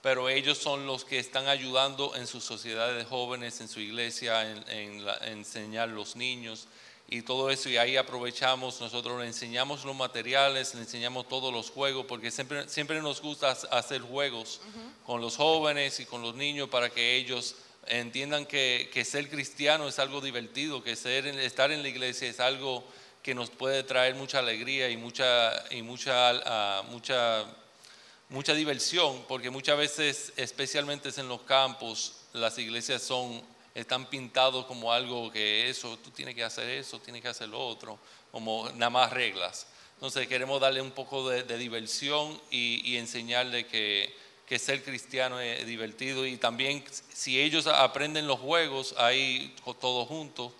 [0.04, 4.50] pero ellos son los que están ayudando en sus sociedades de jóvenes, en su iglesia,
[4.50, 6.68] en, en, enseñar a los niños
[7.08, 7.70] y todo eso.
[7.70, 12.68] Y ahí aprovechamos, nosotros le enseñamos los materiales, le enseñamos todos los juegos, porque siempre,
[12.68, 14.60] siempre nos gusta hacer juegos
[15.06, 19.88] con los jóvenes y con los niños para que ellos entiendan que, que, ser cristiano
[19.88, 22.84] es algo divertido, que ser, estar en la iglesia es algo
[23.22, 27.46] que nos puede traer mucha alegría y mucha, y mucha, ah, mucha,
[28.28, 33.42] mucha diversión, porque muchas veces, especialmente en los campos, las iglesias son
[33.74, 37.58] están pintados como algo que eso, tú tienes que hacer eso, tienes que hacer lo
[37.58, 37.98] otro,
[38.30, 39.66] como nada más reglas.
[39.94, 44.14] Entonces queremos darle un poco de, diversión y, enseñarle que,
[44.46, 50.52] que, ser cristiano es divertido y también si ellos aprenden los juegos ahí todos juntos,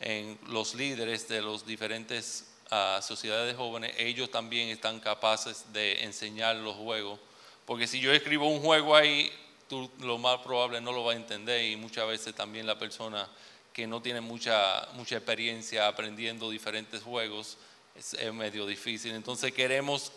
[0.00, 6.56] en los líderes de las diferentes uh, sociedades jóvenes, ellos también están capaces de enseñar
[6.56, 7.18] los juegos.
[7.66, 9.32] Porque si yo escribo un juego ahí,
[9.68, 13.28] tú lo más probable no lo vas a entender y muchas veces también la persona
[13.72, 17.58] que no tiene mucha, mucha experiencia aprendiendo diferentes juegos
[17.94, 19.12] es, medio difícil.
[19.12, 20.12] Entonces queremos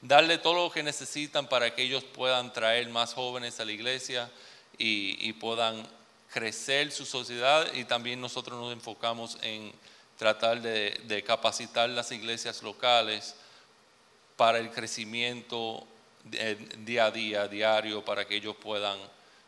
[0.00, 4.30] darle todo lo que necesitan para que ellos puedan traer más jóvenes a la iglesia
[4.78, 5.86] y, puedan
[6.32, 9.72] crecer su sociedad y también nosotros nos enfocamos en
[10.18, 13.34] tratar de, de capacitar las iglesias locales
[14.36, 15.86] para el crecimiento
[16.24, 18.98] día a día, diario, para que ellos puedan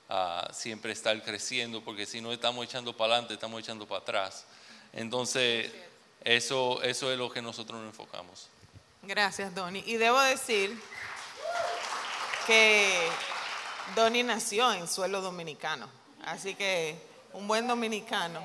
[0.09, 4.45] ah, siempre estar creciendo, porque si no estamos echando para adelante, estamos echando para atrás.
[4.93, 5.73] Entonces,
[6.23, 8.49] eso, eso es lo que nosotros nos enfocamos.
[9.03, 9.83] Gracias, Donny.
[9.87, 10.79] Y debo decir
[12.47, 13.09] que
[13.95, 15.89] Donny nació en suelo dominicano,
[16.25, 16.97] así que
[17.33, 18.41] un buen dominicano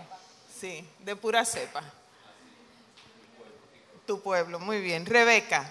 [0.62, 1.82] Sí, de pura cepa.
[4.06, 5.06] Tu pueblo, muy bien.
[5.06, 5.66] Rebeca,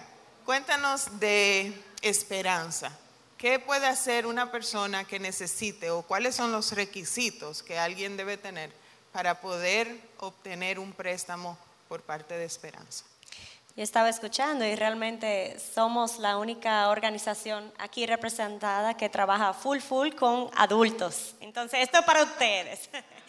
[0.45, 2.91] cuéntanos de esperanza.
[3.37, 8.37] ¿Qué puede hacer una persona que necesite o cuáles son los requisitos que alguien debe
[8.37, 8.71] tener
[9.13, 11.57] para poder obtener un préstamo
[11.89, 13.05] por parte de Esperanza?
[13.77, 20.11] Yo estaba escuchando y realmente somos la única organización aquí representada que trabaja full full
[20.11, 21.35] con adultos.
[21.41, 22.91] Entonces, esto es para ustedes.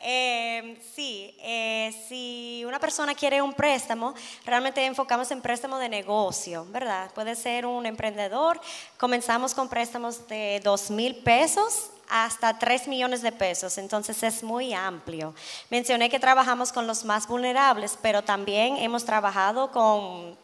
[0.00, 6.66] Eh, sí, eh, si una persona quiere un préstamo, realmente enfocamos en préstamo de negocio,
[6.70, 7.10] ¿verdad?
[7.14, 8.60] Puede ser un emprendedor.
[8.96, 14.72] Comenzamos con préstamos de dos mil pesos hasta 3 millones de pesos, entonces es muy
[14.72, 15.34] amplio.
[15.68, 20.36] Mencioné que trabajamos con los más vulnerables, pero también hemos trabajado con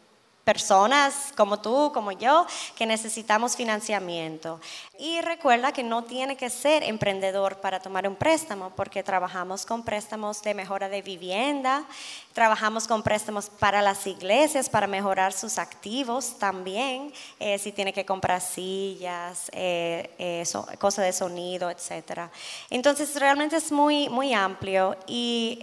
[0.45, 2.45] personas como tú, como yo,
[2.77, 4.61] que necesitamos financiamiento.
[4.97, 9.83] Y recuerda que no tiene que ser emprendedor para tomar un préstamo, porque trabajamos con
[9.83, 11.83] préstamos de mejora de vivienda,
[12.31, 18.05] trabajamos con préstamos para las iglesias, para mejorar sus activos también, eh, si tiene que
[18.05, 20.43] comprar sillas, eh, eh,
[20.77, 22.29] cosas de sonido, etc.
[22.69, 25.59] Entonces realmente es muy, muy amplio y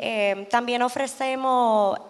[0.50, 2.00] también ofrecemos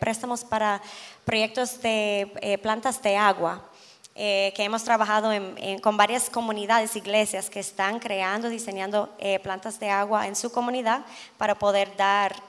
[0.00, 0.80] préstamos para
[1.24, 3.62] proyectos de eh, plantas de agua.
[4.16, 5.32] Eh, que hemos trabajado
[5.82, 11.04] con varias comunidades, iglesias que están creando, diseñando eh, plantas de agua en su comunidad
[11.36, 12.40] para poder dar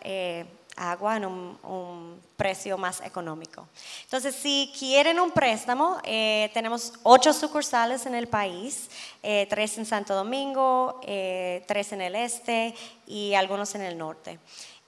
[0.75, 3.65] agua en un, precio más económico.
[4.03, 8.89] Entonces, si quieren un préstamo, tenemos ocho sucursales en el país,
[9.21, 12.75] tres en Santo Domingo, tres en el este
[13.07, 14.37] y algunos en el norte.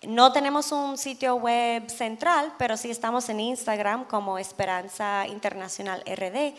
[0.04, 6.54] No tenemos un sitio web central, pero sí estamos en Instagram como Esperanza Internacional RD.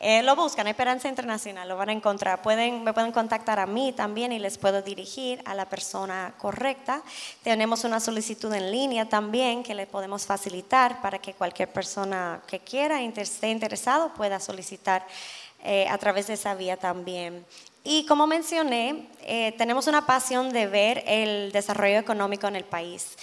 [0.00, 2.40] Eh, lo buscan, Esperanza Internacional, lo van a encontrar.
[2.40, 7.02] Pueden, me pueden contactar a mí también y les puedo dirigir a la persona correcta.
[7.42, 12.60] Tenemos una solicitud en línea también que le podemos facilitar para que cualquier persona que
[12.60, 15.06] quiera, esté interesado, pueda solicitar
[15.62, 17.44] eh, a través de esa vía también.
[17.84, 23.16] Y como mencioné, eh, tenemos una pasión de ver el desarrollo económico en el país,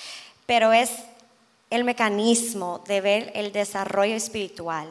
[0.46, 0.92] pero es
[1.70, 4.88] el mecanismo de ver el desarrollo espiritual.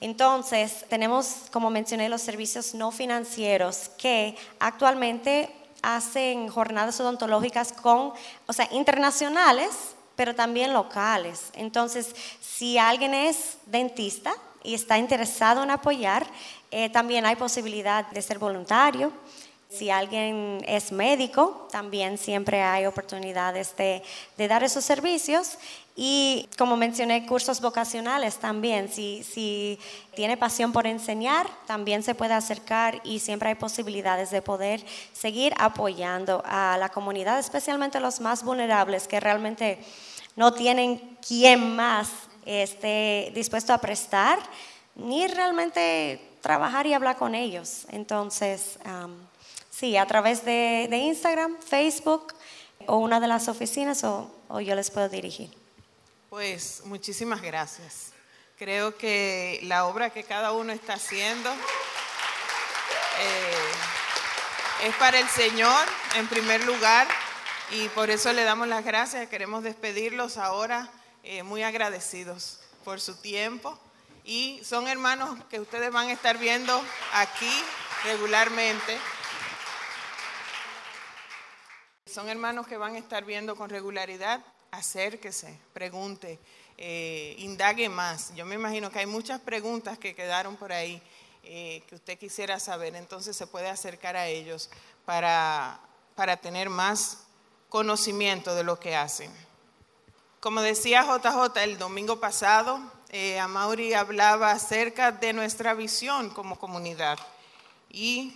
[0.00, 5.50] Entonces, tenemos, como mencioné, los servicios no financieros que actualmente
[5.82, 8.12] hacen jornadas odontológicas con,
[8.46, 9.70] o sea, internacionales,
[10.16, 11.50] pero también locales.
[11.54, 14.34] Entonces, si alguien es dentista
[14.66, 16.26] y está interesado en apoyar,
[16.70, 19.12] eh, también hay posibilidad de ser voluntario.
[19.70, 24.02] Si alguien es médico, también siempre hay oportunidades de,
[24.36, 25.58] dar esos servicios.
[25.94, 28.88] Y como mencioné, cursos vocacionales también.
[28.92, 29.78] Si, si
[30.14, 35.54] tiene pasión por enseñar, también se puede acercar y siempre hay posibilidades de poder seguir
[35.58, 39.78] apoyando a la comunidad, especialmente los más vulnerables que realmente
[40.36, 42.08] no tienen quien más
[42.46, 44.38] esté dispuesto a prestar,
[44.94, 47.86] ni realmente trabajar y hablar con ellos.
[47.90, 48.78] Entonces,
[49.70, 52.34] sí, a través de, Instagram, Facebook
[52.86, 54.30] o una de las oficinas o,
[54.60, 55.50] yo les puedo dirigir.
[56.30, 58.12] Pues muchísimas gracias.
[58.58, 61.56] Creo que la obra que cada uno está haciendo eh,
[64.84, 67.06] es para el Señor en primer lugar
[67.70, 69.28] y por eso le damos las gracias.
[69.28, 70.88] Queremos despedirlos ahora
[71.28, 73.76] eh, muy agradecidos por su tiempo
[74.22, 76.80] y son hermanos que ustedes van a estar viendo
[77.14, 77.50] aquí
[78.04, 78.96] regularmente.
[82.06, 84.40] Son hermanos que van a estar viendo con regularidad.
[84.70, 86.38] Acérquese, pregunte,
[86.78, 88.32] eh, indague más.
[88.36, 91.02] Yo me imagino que hay muchas preguntas que quedaron por ahí
[91.42, 92.94] eh, que usted quisiera saber.
[92.94, 94.70] Entonces se puede acercar a ellos
[95.04, 95.80] para,
[96.14, 97.24] para tener más
[97.68, 99.45] conocimiento de lo que hacen.
[100.46, 107.18] Como decía JJ el domingo pasado, eh, Amaury hablaba acerca de nuestra visión como comunidad.
[107.90, 108.32] Y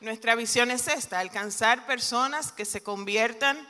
[0.00, 3.66] nuestra visión es esta, alcanzar personas que se conviertan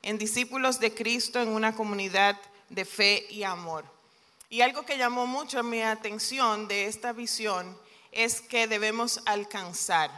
[0.00, 3.84] en discípulos de Cristo en una comunidad de fe y amor.
[4.48, 7.78] Y algo que llamó mucho mi atención de esta visión
[8.10, 10.10] es que debemos alcanzar.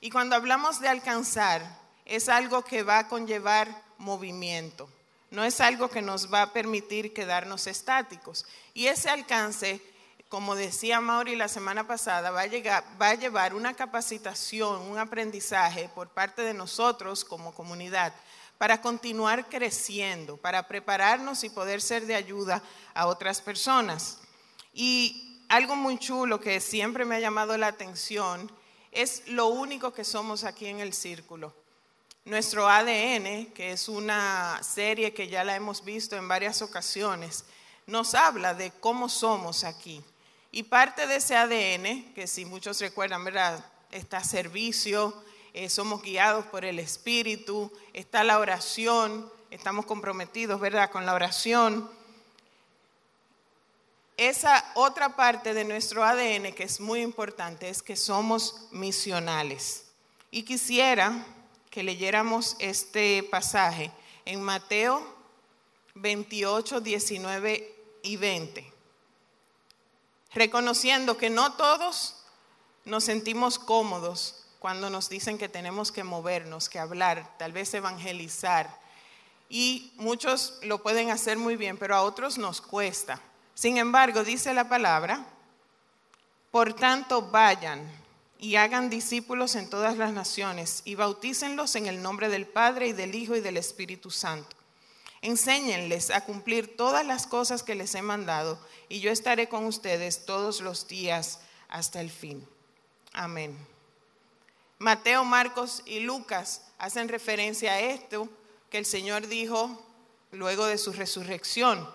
[0.00, 4.88] Y cuando hablamos de alcanzar, es algo que va a conllevar movimiento
[5.30, 8.46] no es algo que nos va a permitir quedarnos estáticos.
[8.72, 9.80] Y ese alcance,
[10.28, 16.42] como decía Mauri la semana pasada, va a, llevar una capacitación, un aprendizaje por parte
[16.42, 18.14] de nosotros como comunidad
[18.56, 22.62] para continuar creciendo, para prepararnos y poder ser de ayuda
[22.94, 24.18] a otras personas.
[24.72, 28.50] Y algo muy chulo que siempre me ha llamado la atención
[28.90, 31.54] es lo único que somos aquí en el círculo.
[32.24, 37.44] Nuestro ADN, que es una serie que ya la hemos visto en varias ocasiones,
[37.86, 40.02] nos habla de cómo somos aquí.
[40.50, 43.64] Y parte de ese ADN, que si muchos recuerdan, ¿verdad?
[43.90, 45.14] Está servicio,
[45.54, 51.90] eh, somos guiados por el Espíritu, está la oración, estamos comprometidos, ¿verdad?, con la oración.
[54.18, 59.84] Esa otra parte de nuestro ADN que es muy importante es que somos misionales.
[60.30, 61.24] Y quisiera
[61.78, 63.92] que leyéramos este pasaje
[64.24, 65.00] en Mateo
[65.94, 67.72] 28, 19
[68.02, 68.72] y 20,
[70.34, 72.16] reconociendo que no todos
[72.84, 78.76] nos sentimos cómodos cuando nos dicen que tenemos que movernos, que hablar, tal vez evangelizar.
[79.48, 83.20] Y muchos lo pueden hacer muy bien, pero a otros nos cuesta.
[83.54, 85.24] Sin embargo, dice la palabra,
[86.50, 88.07] por tanto vayan
[88.38, 92.92] y hagan discípulos en todas las naciones y bautícenlos en el nombre del Padre y
[92.92, 94.56] del Hijo y del Espíritu Santo.
[95.20, 98.58] Enséñenles a cumplir todas las cosas que les he mandado
[98.88, 102.46] y yo estaré con ustedes todos los días hasta el fin.
[103.12, 103.58] Amén.
[104.78, 108.28] Mateo, Marcos y Lucas hacen referencia a esto
[108.70, 109.84] que el Señor dijo
[110.30, 111.88] luego de su resurrección.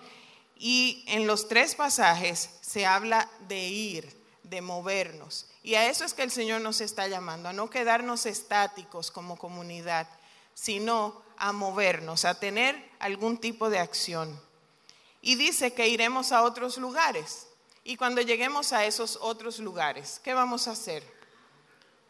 [0.56, 5.46] Y en los tres pasajes se habla de ir, de movernos.
[5.62, 9.36] Y a eso es que el Señor nos está llamando, a no quedarnos estáticos como
[9.36, 10.08] comunidad,
[10.54, 14.40] sino a movernos, a tener algún tipo de acción.
[15.20, 17.48] Y dice que iremos a otros lugares.
[17.82, 21.02] Y cuando lleguemos a esos otros lugares, ¿qué vamos a hacer?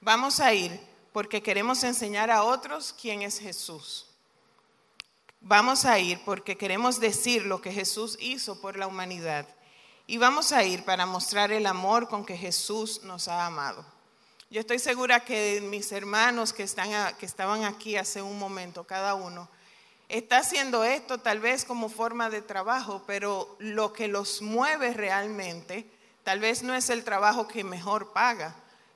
[0.01, 0.79] Vamos a ir
[1.13, 4.07] porque queremos enseñar a otros quién es Jesús.
[5.41, 9.47] Vamos a ir porque queremos decir lo que Jesús hizo por la humanidad.
[10.07, 13.87] Y vamos a ir para mostrar el amor con que Jesús nos ha amado.
[14.51, 19.15] Yo estoy segura que mis hermanos que, están, que estaban aquí hace un momento, cada
[19.15, 19.49] uno,
[20.11, 25.91] está haciendo esto tal vez como forma de trabajo, pero lo que los mueve realmente
[26.23, 28.55] tal vez no es el trabajo que mejor paga,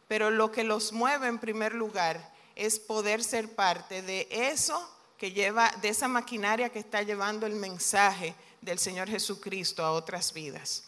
[0.08, 4.86] pero lo que los mueve en primer lugar es poder ser parte de eso
[5.16, 10.34] que lleva, de esa maquinaria que está llevando el mensaje del Señor Jesucristo a otras
[10.34, 10.87] vidas.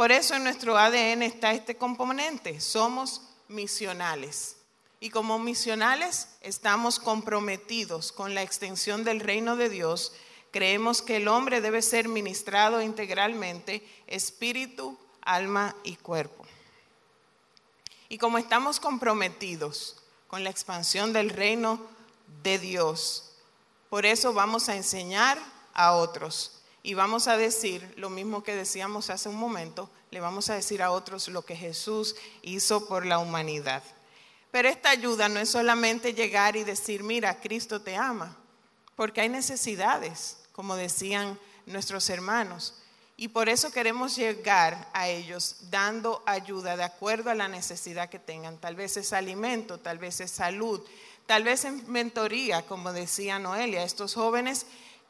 [0.00, 4.56] Por eso en nuestro ADN está este componente, somos misionales.
[4.98, 10.14] Y como misionales estamos comprometidos con la extensión del reino de Dios.
[10.52, 16.46] Creemos que el hombre debe ser ministrado integralmente, espíritu, alma y cuerpo.
[18.08, 21.78] Y como estamos comprometidos con la expansión del reino
[22.42, 23.32] de Dios,
[23.90, 25.38] por eso vamos a enseñar
[25.74, 30.48] a otros y vamos a decir lo mismo que decíamos hace un momento, le vamos
[30.50, 33.82] a decir a otros lo que Jesús hizo por la humanidad.
[34.50, 38.36] Pero esta ayuda no es solamente llegar y decir, mira, Cristo te ama,
[38.96, 42.74] porque hay necesidades, como decían nuestros hermanos.
[43.16, 48.18] Y por eso queremos llegar a ellos dando ayuda de acuerdo a la necesidad que
[48.18, 48.56] tengan.
[48.56, 50.80] Tal vez es alimento, tal vez es salud,
[51.26, 54.64] tal vez es mentoría, como decía Noelia, estos jóvenes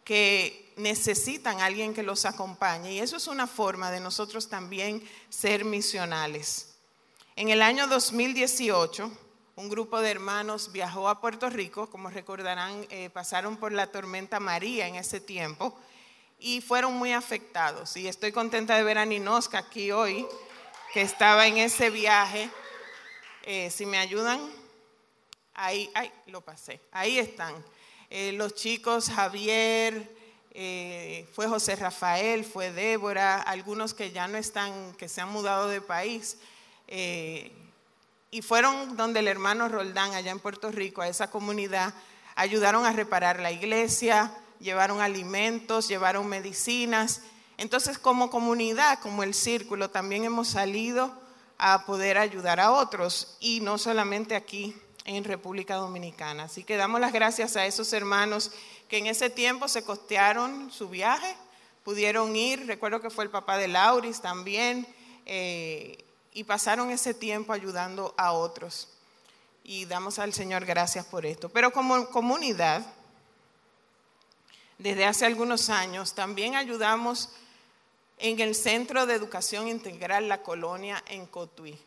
[0.04, 2.92] que necesitan alguien que los acompañe.
[2.92, 6.74] Y eso es una forma de nosotros también ser misionales.
[7.36, 9.10] En el año 2018,
[9.56, 14.40] un grupo de hermanos viajó a Puerto Rico, como recordarán, eh, pasaron por la tormenta
[14.40, 15.78] María en ese tiempo
[16.38, 17.96] y fueron muy afectados.
[17.96, 20.26] Y estoy contenta de ver a Ninoska aquí hoy,
[20.92, 22.50] que estaba en ese viaje.
[23.42, 24.40] Eh, si me ayudan,
[25.54, 27.54] ahí, ay, lo pasé, ahí están.
[28.08, 30.19] Eh, los chicos, Javier,
[30.52, 35.68] eh, fue José Rafael, fue Débora, algunos que ya no están, que se han mudado
[35.68, 36.38] de país.
[38.32, 41.94] y fueron donde el hermano Roldán, allá en Puerto Rico, a esa comunidad,
[42.34, 47.22] ayudaron a reparar la iglesia, llevaron alimentos, llevaron medicinas.
[47.56, 51.12] Entonces, como comunidad, como el círculo, también hemos salido
[51.58, 54.74] a poder ayudar a otros y no solamente aquí
[55.04, 56.44] en República Dominicana.
[56.44, 58.52] Así que damos las gracias a esos hermanos
[58.88, 61.36] que en ese tiempo se costearon su viaje,
[61.84, 64.86] pudieron ir, recuerdo que fue el papá de Lauris también,
[65.26, 65.98] eh,
[66.32, 68.88] y pasaron ese tiempo ayudando a otros.
[69.64, 71.48] Y damos al Señor gracias por esto.
[71.48, 72.84] Pero como comunidad,
[74.78, 77.30] desde hace algunos años, también ayudamos
[78.18, 81.78] en el Centro de Educación Integral La Colonia en Cotuí.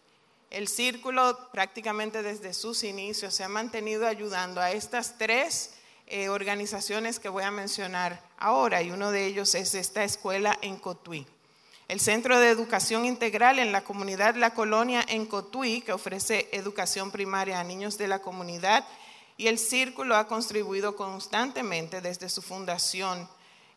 [0.54, 5.72] El círculo prácticamente desde sus inicios se ha mantenido ayudando a estas tres
[6.06, 10.78] eh, organizaciones que voy a mencionar ahora y uno de ellos es esta escuela en
[10.78, 11.26] Cotuí.
[11.88, 17.10] El Centro de Educación Integral en la comunidad La Colonia en Cotuí, que ofrece educación
[17.10, 18.86] primaria a niños de la comunidad
[19.38, 23.28] Y el círculo ha contribuido constantemente desde su fundación,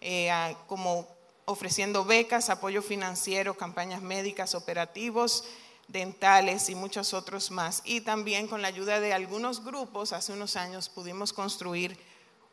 [0.02, 0.30] eh,
[0.66, 1.08] como
[1.46, 5.44] ofreciendo becas, apoyo financiero, campañas médicas, operativos,
[5.88, 7.82] dentales y muchos otros más.
[7.84, 11.98] Y también con la ayuda de algunos grupos, hace unos años pudimos construir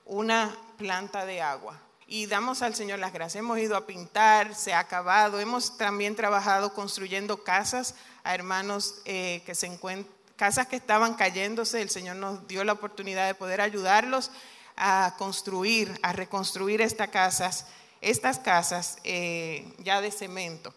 [0.05, 1.79] una planta de agua.
[2.05, 3.39] Y damos al Señor las gracias.
[3.39, 5.39] Hemos ido a pintar, se ha acabado.
[5.39, 11.81] Hemos también trabajado construyendo casas a hermanos eh, que se encuentran, casas que estaban cayéndose.
[11.81, 14.31] El Señor nos dio la oportunidad de poder ayudarlos
[14.75, 17.67] a construir, a reconstruir estas casas,
[18.01, 20.73] estas casas eh, ya de cemento.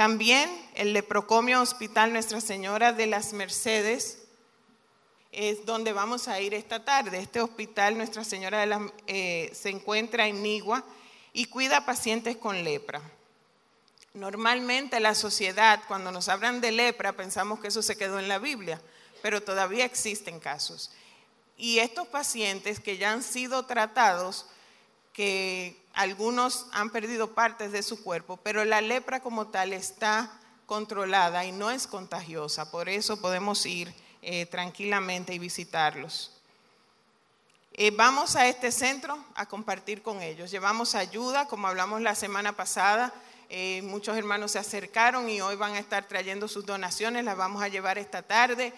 [0.00, 4.16] También el Leprocomio Hospital Nuestra Señora de las Mercedes
[5.30, 7.18] es donde vamos a ir esta tarde.
[7.18, 10.82] Este hospital Nuestra Señora de las, eh, se encuentra en Nigua
[11.34, 13.02] y cuida pacientes con lepra.
[14.14, 18.38] Normalmente la sociedad, cuando nos hablan de lepra, pensamos que eso se quedó en la
[18.38, 18.80] Biblia,
[19.20, 20.92] pero todavía existen casos.
[21.58, 24.46] Y estos pacientes que ya han sido tratados,
[25.12, 30.30] que algunos han perdido partes de su cuerpo, pero la lepra como tal está
[30.66, 36.32] controlada y no es contagiosa, por eso podemos ir eh, tranquilamente y visitarlos.
[37.72, 40.50] Eh, vamos a este centro a compartir con ellos.
[40.50, 43.12] Llevamos ayuda, como hablamos la semana pasada,
[43.48, 47.62] eh, muchos hermanos se acercaron y hoy van a estar trayendo sus donaciones, las vamos
[47.62, 48.72] a llevar esta tarde.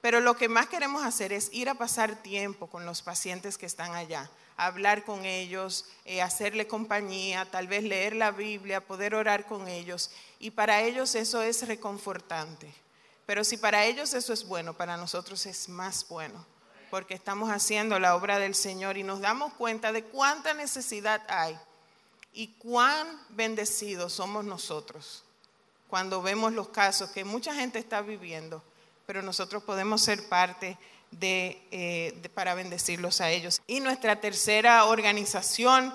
[0.00, 3.66] Pero lo que más queremos hacer es ir a pasar tiempo con los pacientes que
[3.66, 4.30] están allá,
[4.66, 5.86] hablar con ellos,
[6.22, 10.10] hacerle compañía, tal vez leer la Biblia, poder orar con ellos.
[10.38, 12.72] Y para ellos eso es reconfortante.
[13.26, 16.44] Pero si para ellos eso es bueno, para nosotros es más bueno,
[16.90, 21.58] porque estamos haciendo la obra del Señor y nos damos cuenta de cuánta necesidad hay
[22.32, 25.24] y cuán bendecidos somos nosotros
[25.92, 28.62] cuando vemos los casos que mucha gente está viviendo,
[29.04, 30.78] pero nosotros podemos ser parte
[31.12, 33.62] de, eh, para bendecirlos a ellos.
[33.66, 35.94] Y nuestra tercera organización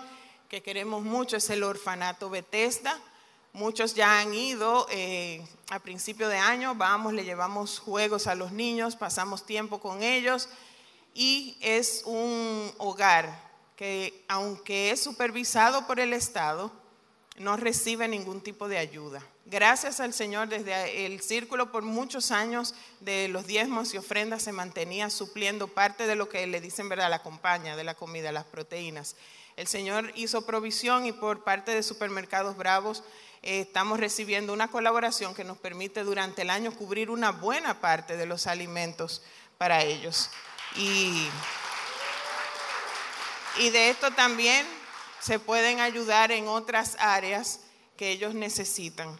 [0.49, 2.97] que queremos mucho es el Orfanato Bethesda
[3.57, 8.51] Muchos ya han ido eh, a principio de año, vamos, le llevamos juegos a los
[8.51, 10.47] niños, pasamos tiempo con ellos
[11.15, 16.71] y es un hogar que aunque es supervisado por el Estado,
[17.37, 19.21] no recibe ningún tipo de ayuda.
[19.45, 24.51] Gracias al Señor, desde el círculo por muchos años de los diezmos y ofrendas se
[24.51, 28.45] mantenía supliendo parte de lo que le dicen, ¿verdad?, la compañía de la comida, las
[28.45, 29.15] proteínas.
[29.55, 33.03] El Señor hizo provisión y por parte de Supermercados Bravos
[33.41, 38.17] eh, estamos recibiendo una colaboración que nos permite durante el año cubrir una buena parte
[38.17, 39.21] de los alimentos
[39.57, 40.29] para ellos.
[40.75, 41.27] Y,
[43.59, 44.65] y de esto también
[45.19, 47.61] se pueden ayudar en otras áreas
[47.95, 49.19] que ellos necesitan.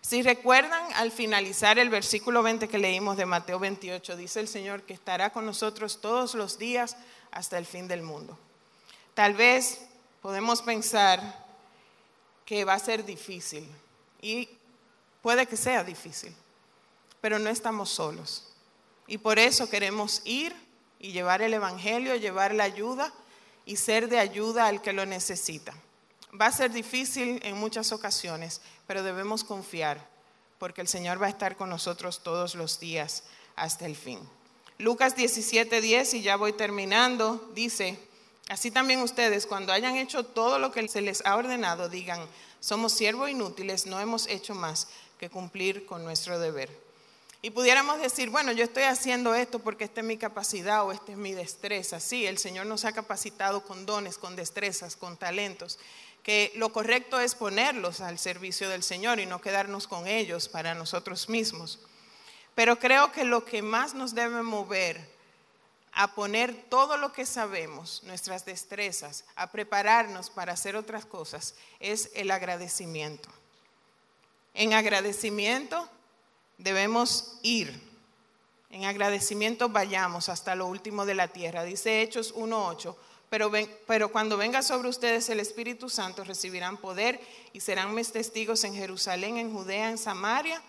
[0.00, 4.82] Si recuerdan, al finalizar el versículo 20 que leímos de Mateo 28, dice el Señor
[4.82, 6.96] que estará con nosotros todos los días
[7.30, 8.38] hasta el fin del mundo.
[9.14, 9.80] Tal vez
[10.22, 11.20] podemos pensar
[12.46, 13.68] que va a ser difícil.
[14.22, 14.48] Y
[15.20, 16.34] puede que sea difícil,
[17.20, 18.48] pero no estamos solos.
[19.06, 20.54] Y por eso queremos ir
[20.98, 23.12] y llevar el Evangelio, llevar la ayuda
[23.68, 25.74] y ser de ayuda al que lo necesita.
[26.40, 30.08] Va a ser difícil en muchas ocasiones, pero debemos confiar,
[30.58, 33.24] porque el Señor va a estar con nosotros todos los días
[33.56, 34.18] hasta el fin.
[34.78, 37.98] Lucas 17:10, y ya voy terminando, dice,
[38.48, 42.26] Así también ustedes, cuando hayan hecho todo lo que se les ha ordenado, digan,
[42.60, 44.88] somos siervos inútiles, no hemos hecho más
[45.18, 46.70] que cumplir con nuestro deber.
[47.40, 51.12] Y pudiéramos decir, bueno, yo estoy haciendo esto porque esta es mi capacidad o esta
[51.12, 52.00] es mi destreza.
[52.00, 55.78] Sí, el Señor nos ha capacitado con dones, con destrezas, con talentos,
[56.24, 60.74] que lo correcto es ponerlos al servicio del Señor y no quedarnos con ellos para
[60.74, 61.78] nosotros mismos.
[62.56, 65.16] Pero creo que lo que más nos debe mover
[65.92, 72.10] a poner todo lo que sabemos, nuestras destrezas, a prepararnos para hacer otras cosas, es
[72.14, 73.28] el agradecimiento.
[74.54, 75.88] En agradecimiento
[76.58, 77.80] debemos ir.
[78.70, 81.64] En agradecimiento vayamos hasta lo último de la tierra.
[81.64, 82.94] Dice Hechos 1.8.
[83.30, 83.50] Pero,
[83.86, 87.20] pero cuando venga sobre ustedes el Espíritu Santo, recibirán poder
[87.52, 90.62] y serán mis testigos en Jerusalén, en Judea, en Samaria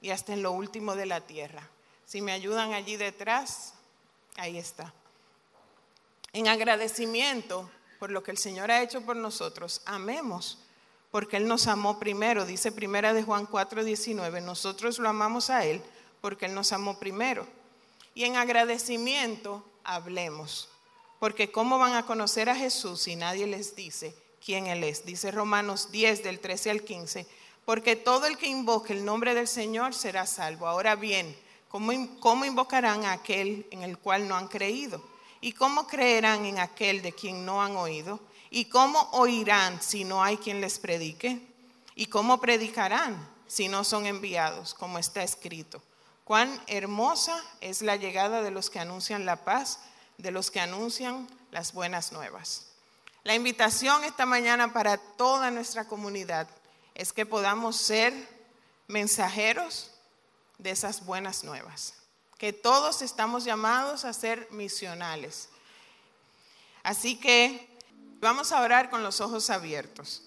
[0.00, 1.68] y hasta en lo último de la tierra.
[2.06, 3.74] Si me ayudan allí detrás,
[4.36, 4.92] Ahí está.
[6.32, 10.58] En agradecimiento por lo que el Señor ha hecho por nosotros, amemos,
[11.14, 15.64] porque Él nos amó primero, dice primera de Juan 4, 19, nosotros lo amamos a
[15.64, 15.80] Él
[16.20, 17.46] porque Él nos amó primero.
[18.16, 20.68] Y en agradecimiento hablemos,
[21.20, 24.12] porque ¿cómo van a conocer a Jesús si nadie les dice
[24.44, 25.06] quién Él es?
[25.06, 27.28] Dice Romanos 10 del 13 al 15,
[27.64, 30.66] porque todo el que invoque el nombre del Señor será salvo.
[30.66, 31.36] Ahora bien,
[31.68, 35.00] ¿Cómo, invocarán a aquel en el cual no han creído?
[35.40, 38.18] ¿Y cómo creerán en aquel de quien no han oído?
[38.54, 41.44] ¿Y cómo oirán si no hay quien les predique?
[41.96, 45.82] ¿Y cómo predicarán si no son enviados, como está escrito?
[46.22, 49.80] Cuán hermosa es la llegada de los que anuncian la paz,
[50.18, 52.68] de los que anuncian las buenas nuevas.
[53.24, 56.46] La invitación esta mañana para toda nuestra comunidad
[56.94, 58.14] es que podamos ser
[58.86, 59.90] mensajeros
[60.58, 61.94] de esas buenas nuevas,
[62.38, 65.48] que todos estamos llamados a ser misionales.
[66.84, 67.73] Así que
[68.24, 70.22] vamos a orar con los ojos abiertos.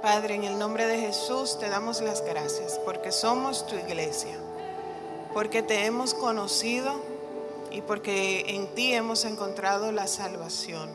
[0.00, 4.38] Padre, en el nombre de Jesús te damos las gracias porque somos tu iglesia,
[5.34, 6.94] porque te hemos conocido
[7.70, 10.90] y porque en ti hemos encontrado la salvación.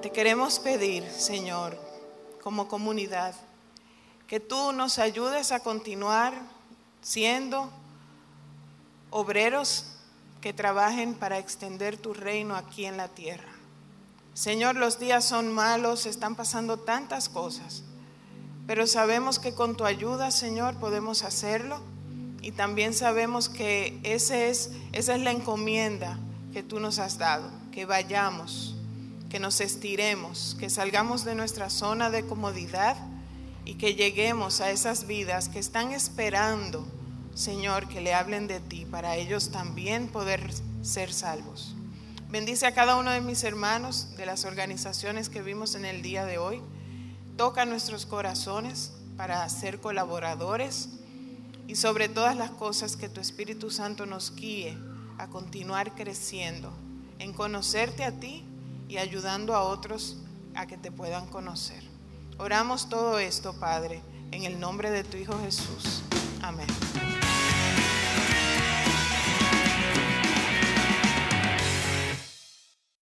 [0.00, 1.76] Te queremos pedir, Señor,
[2.42, 3.34] como comunidad,
[4.28, 6.32] que tú nos ayudes a continuar
[7.02, 7.70] siendo
[9.16, 9.84] obreros
[10.40, 13.52] que trabajen para extender tu reino aquí en la tierra.
[14.34, 17.84] Señor, los días son malos, están pasando tantas cosas,
[18.66, 21.80] pero sabemos que con tu ayuda, Señor, podemos hacerlo
[22.42, 26.18] y también sabemos que ese es, esa es la encomienda
[26.52, 28.74] que tú nos has dado, que vayamos,
[29.30, 32.96] que nos estiremos, que salgamos de nuestra zona de comodidad
[33.64, 36.84] y que lleguemos a esas vidas que están esperando,
[37.34, 40.50] Señor, que le hablen de ti, para ellos también poder
[40.82, 41.74] ser salvos.
[42.30, 46.24] Bendice a cada uno de mis hermanos de las organizaciones que vimos en el día
[46.24, 46.60] de hoy.
[47.36, 50.88] Toca nuestros corazones para ser colaboradores
[51.66, 54.76] y sobre todas las cosas que tu Espíritu Santo nos guíe
[55.18, 56.72] a continuar creciendo,
[57.18, 58.44] en conocerte a ti
[58.88, 60.18] y ayudando a otros
[60.54, 61.82] a que te puedan conocer.
[62.38, 66.02] Oramos todo esto, Padre, en el nombre de tu Hijo Jesús.
[66.42, 66.66] Amén.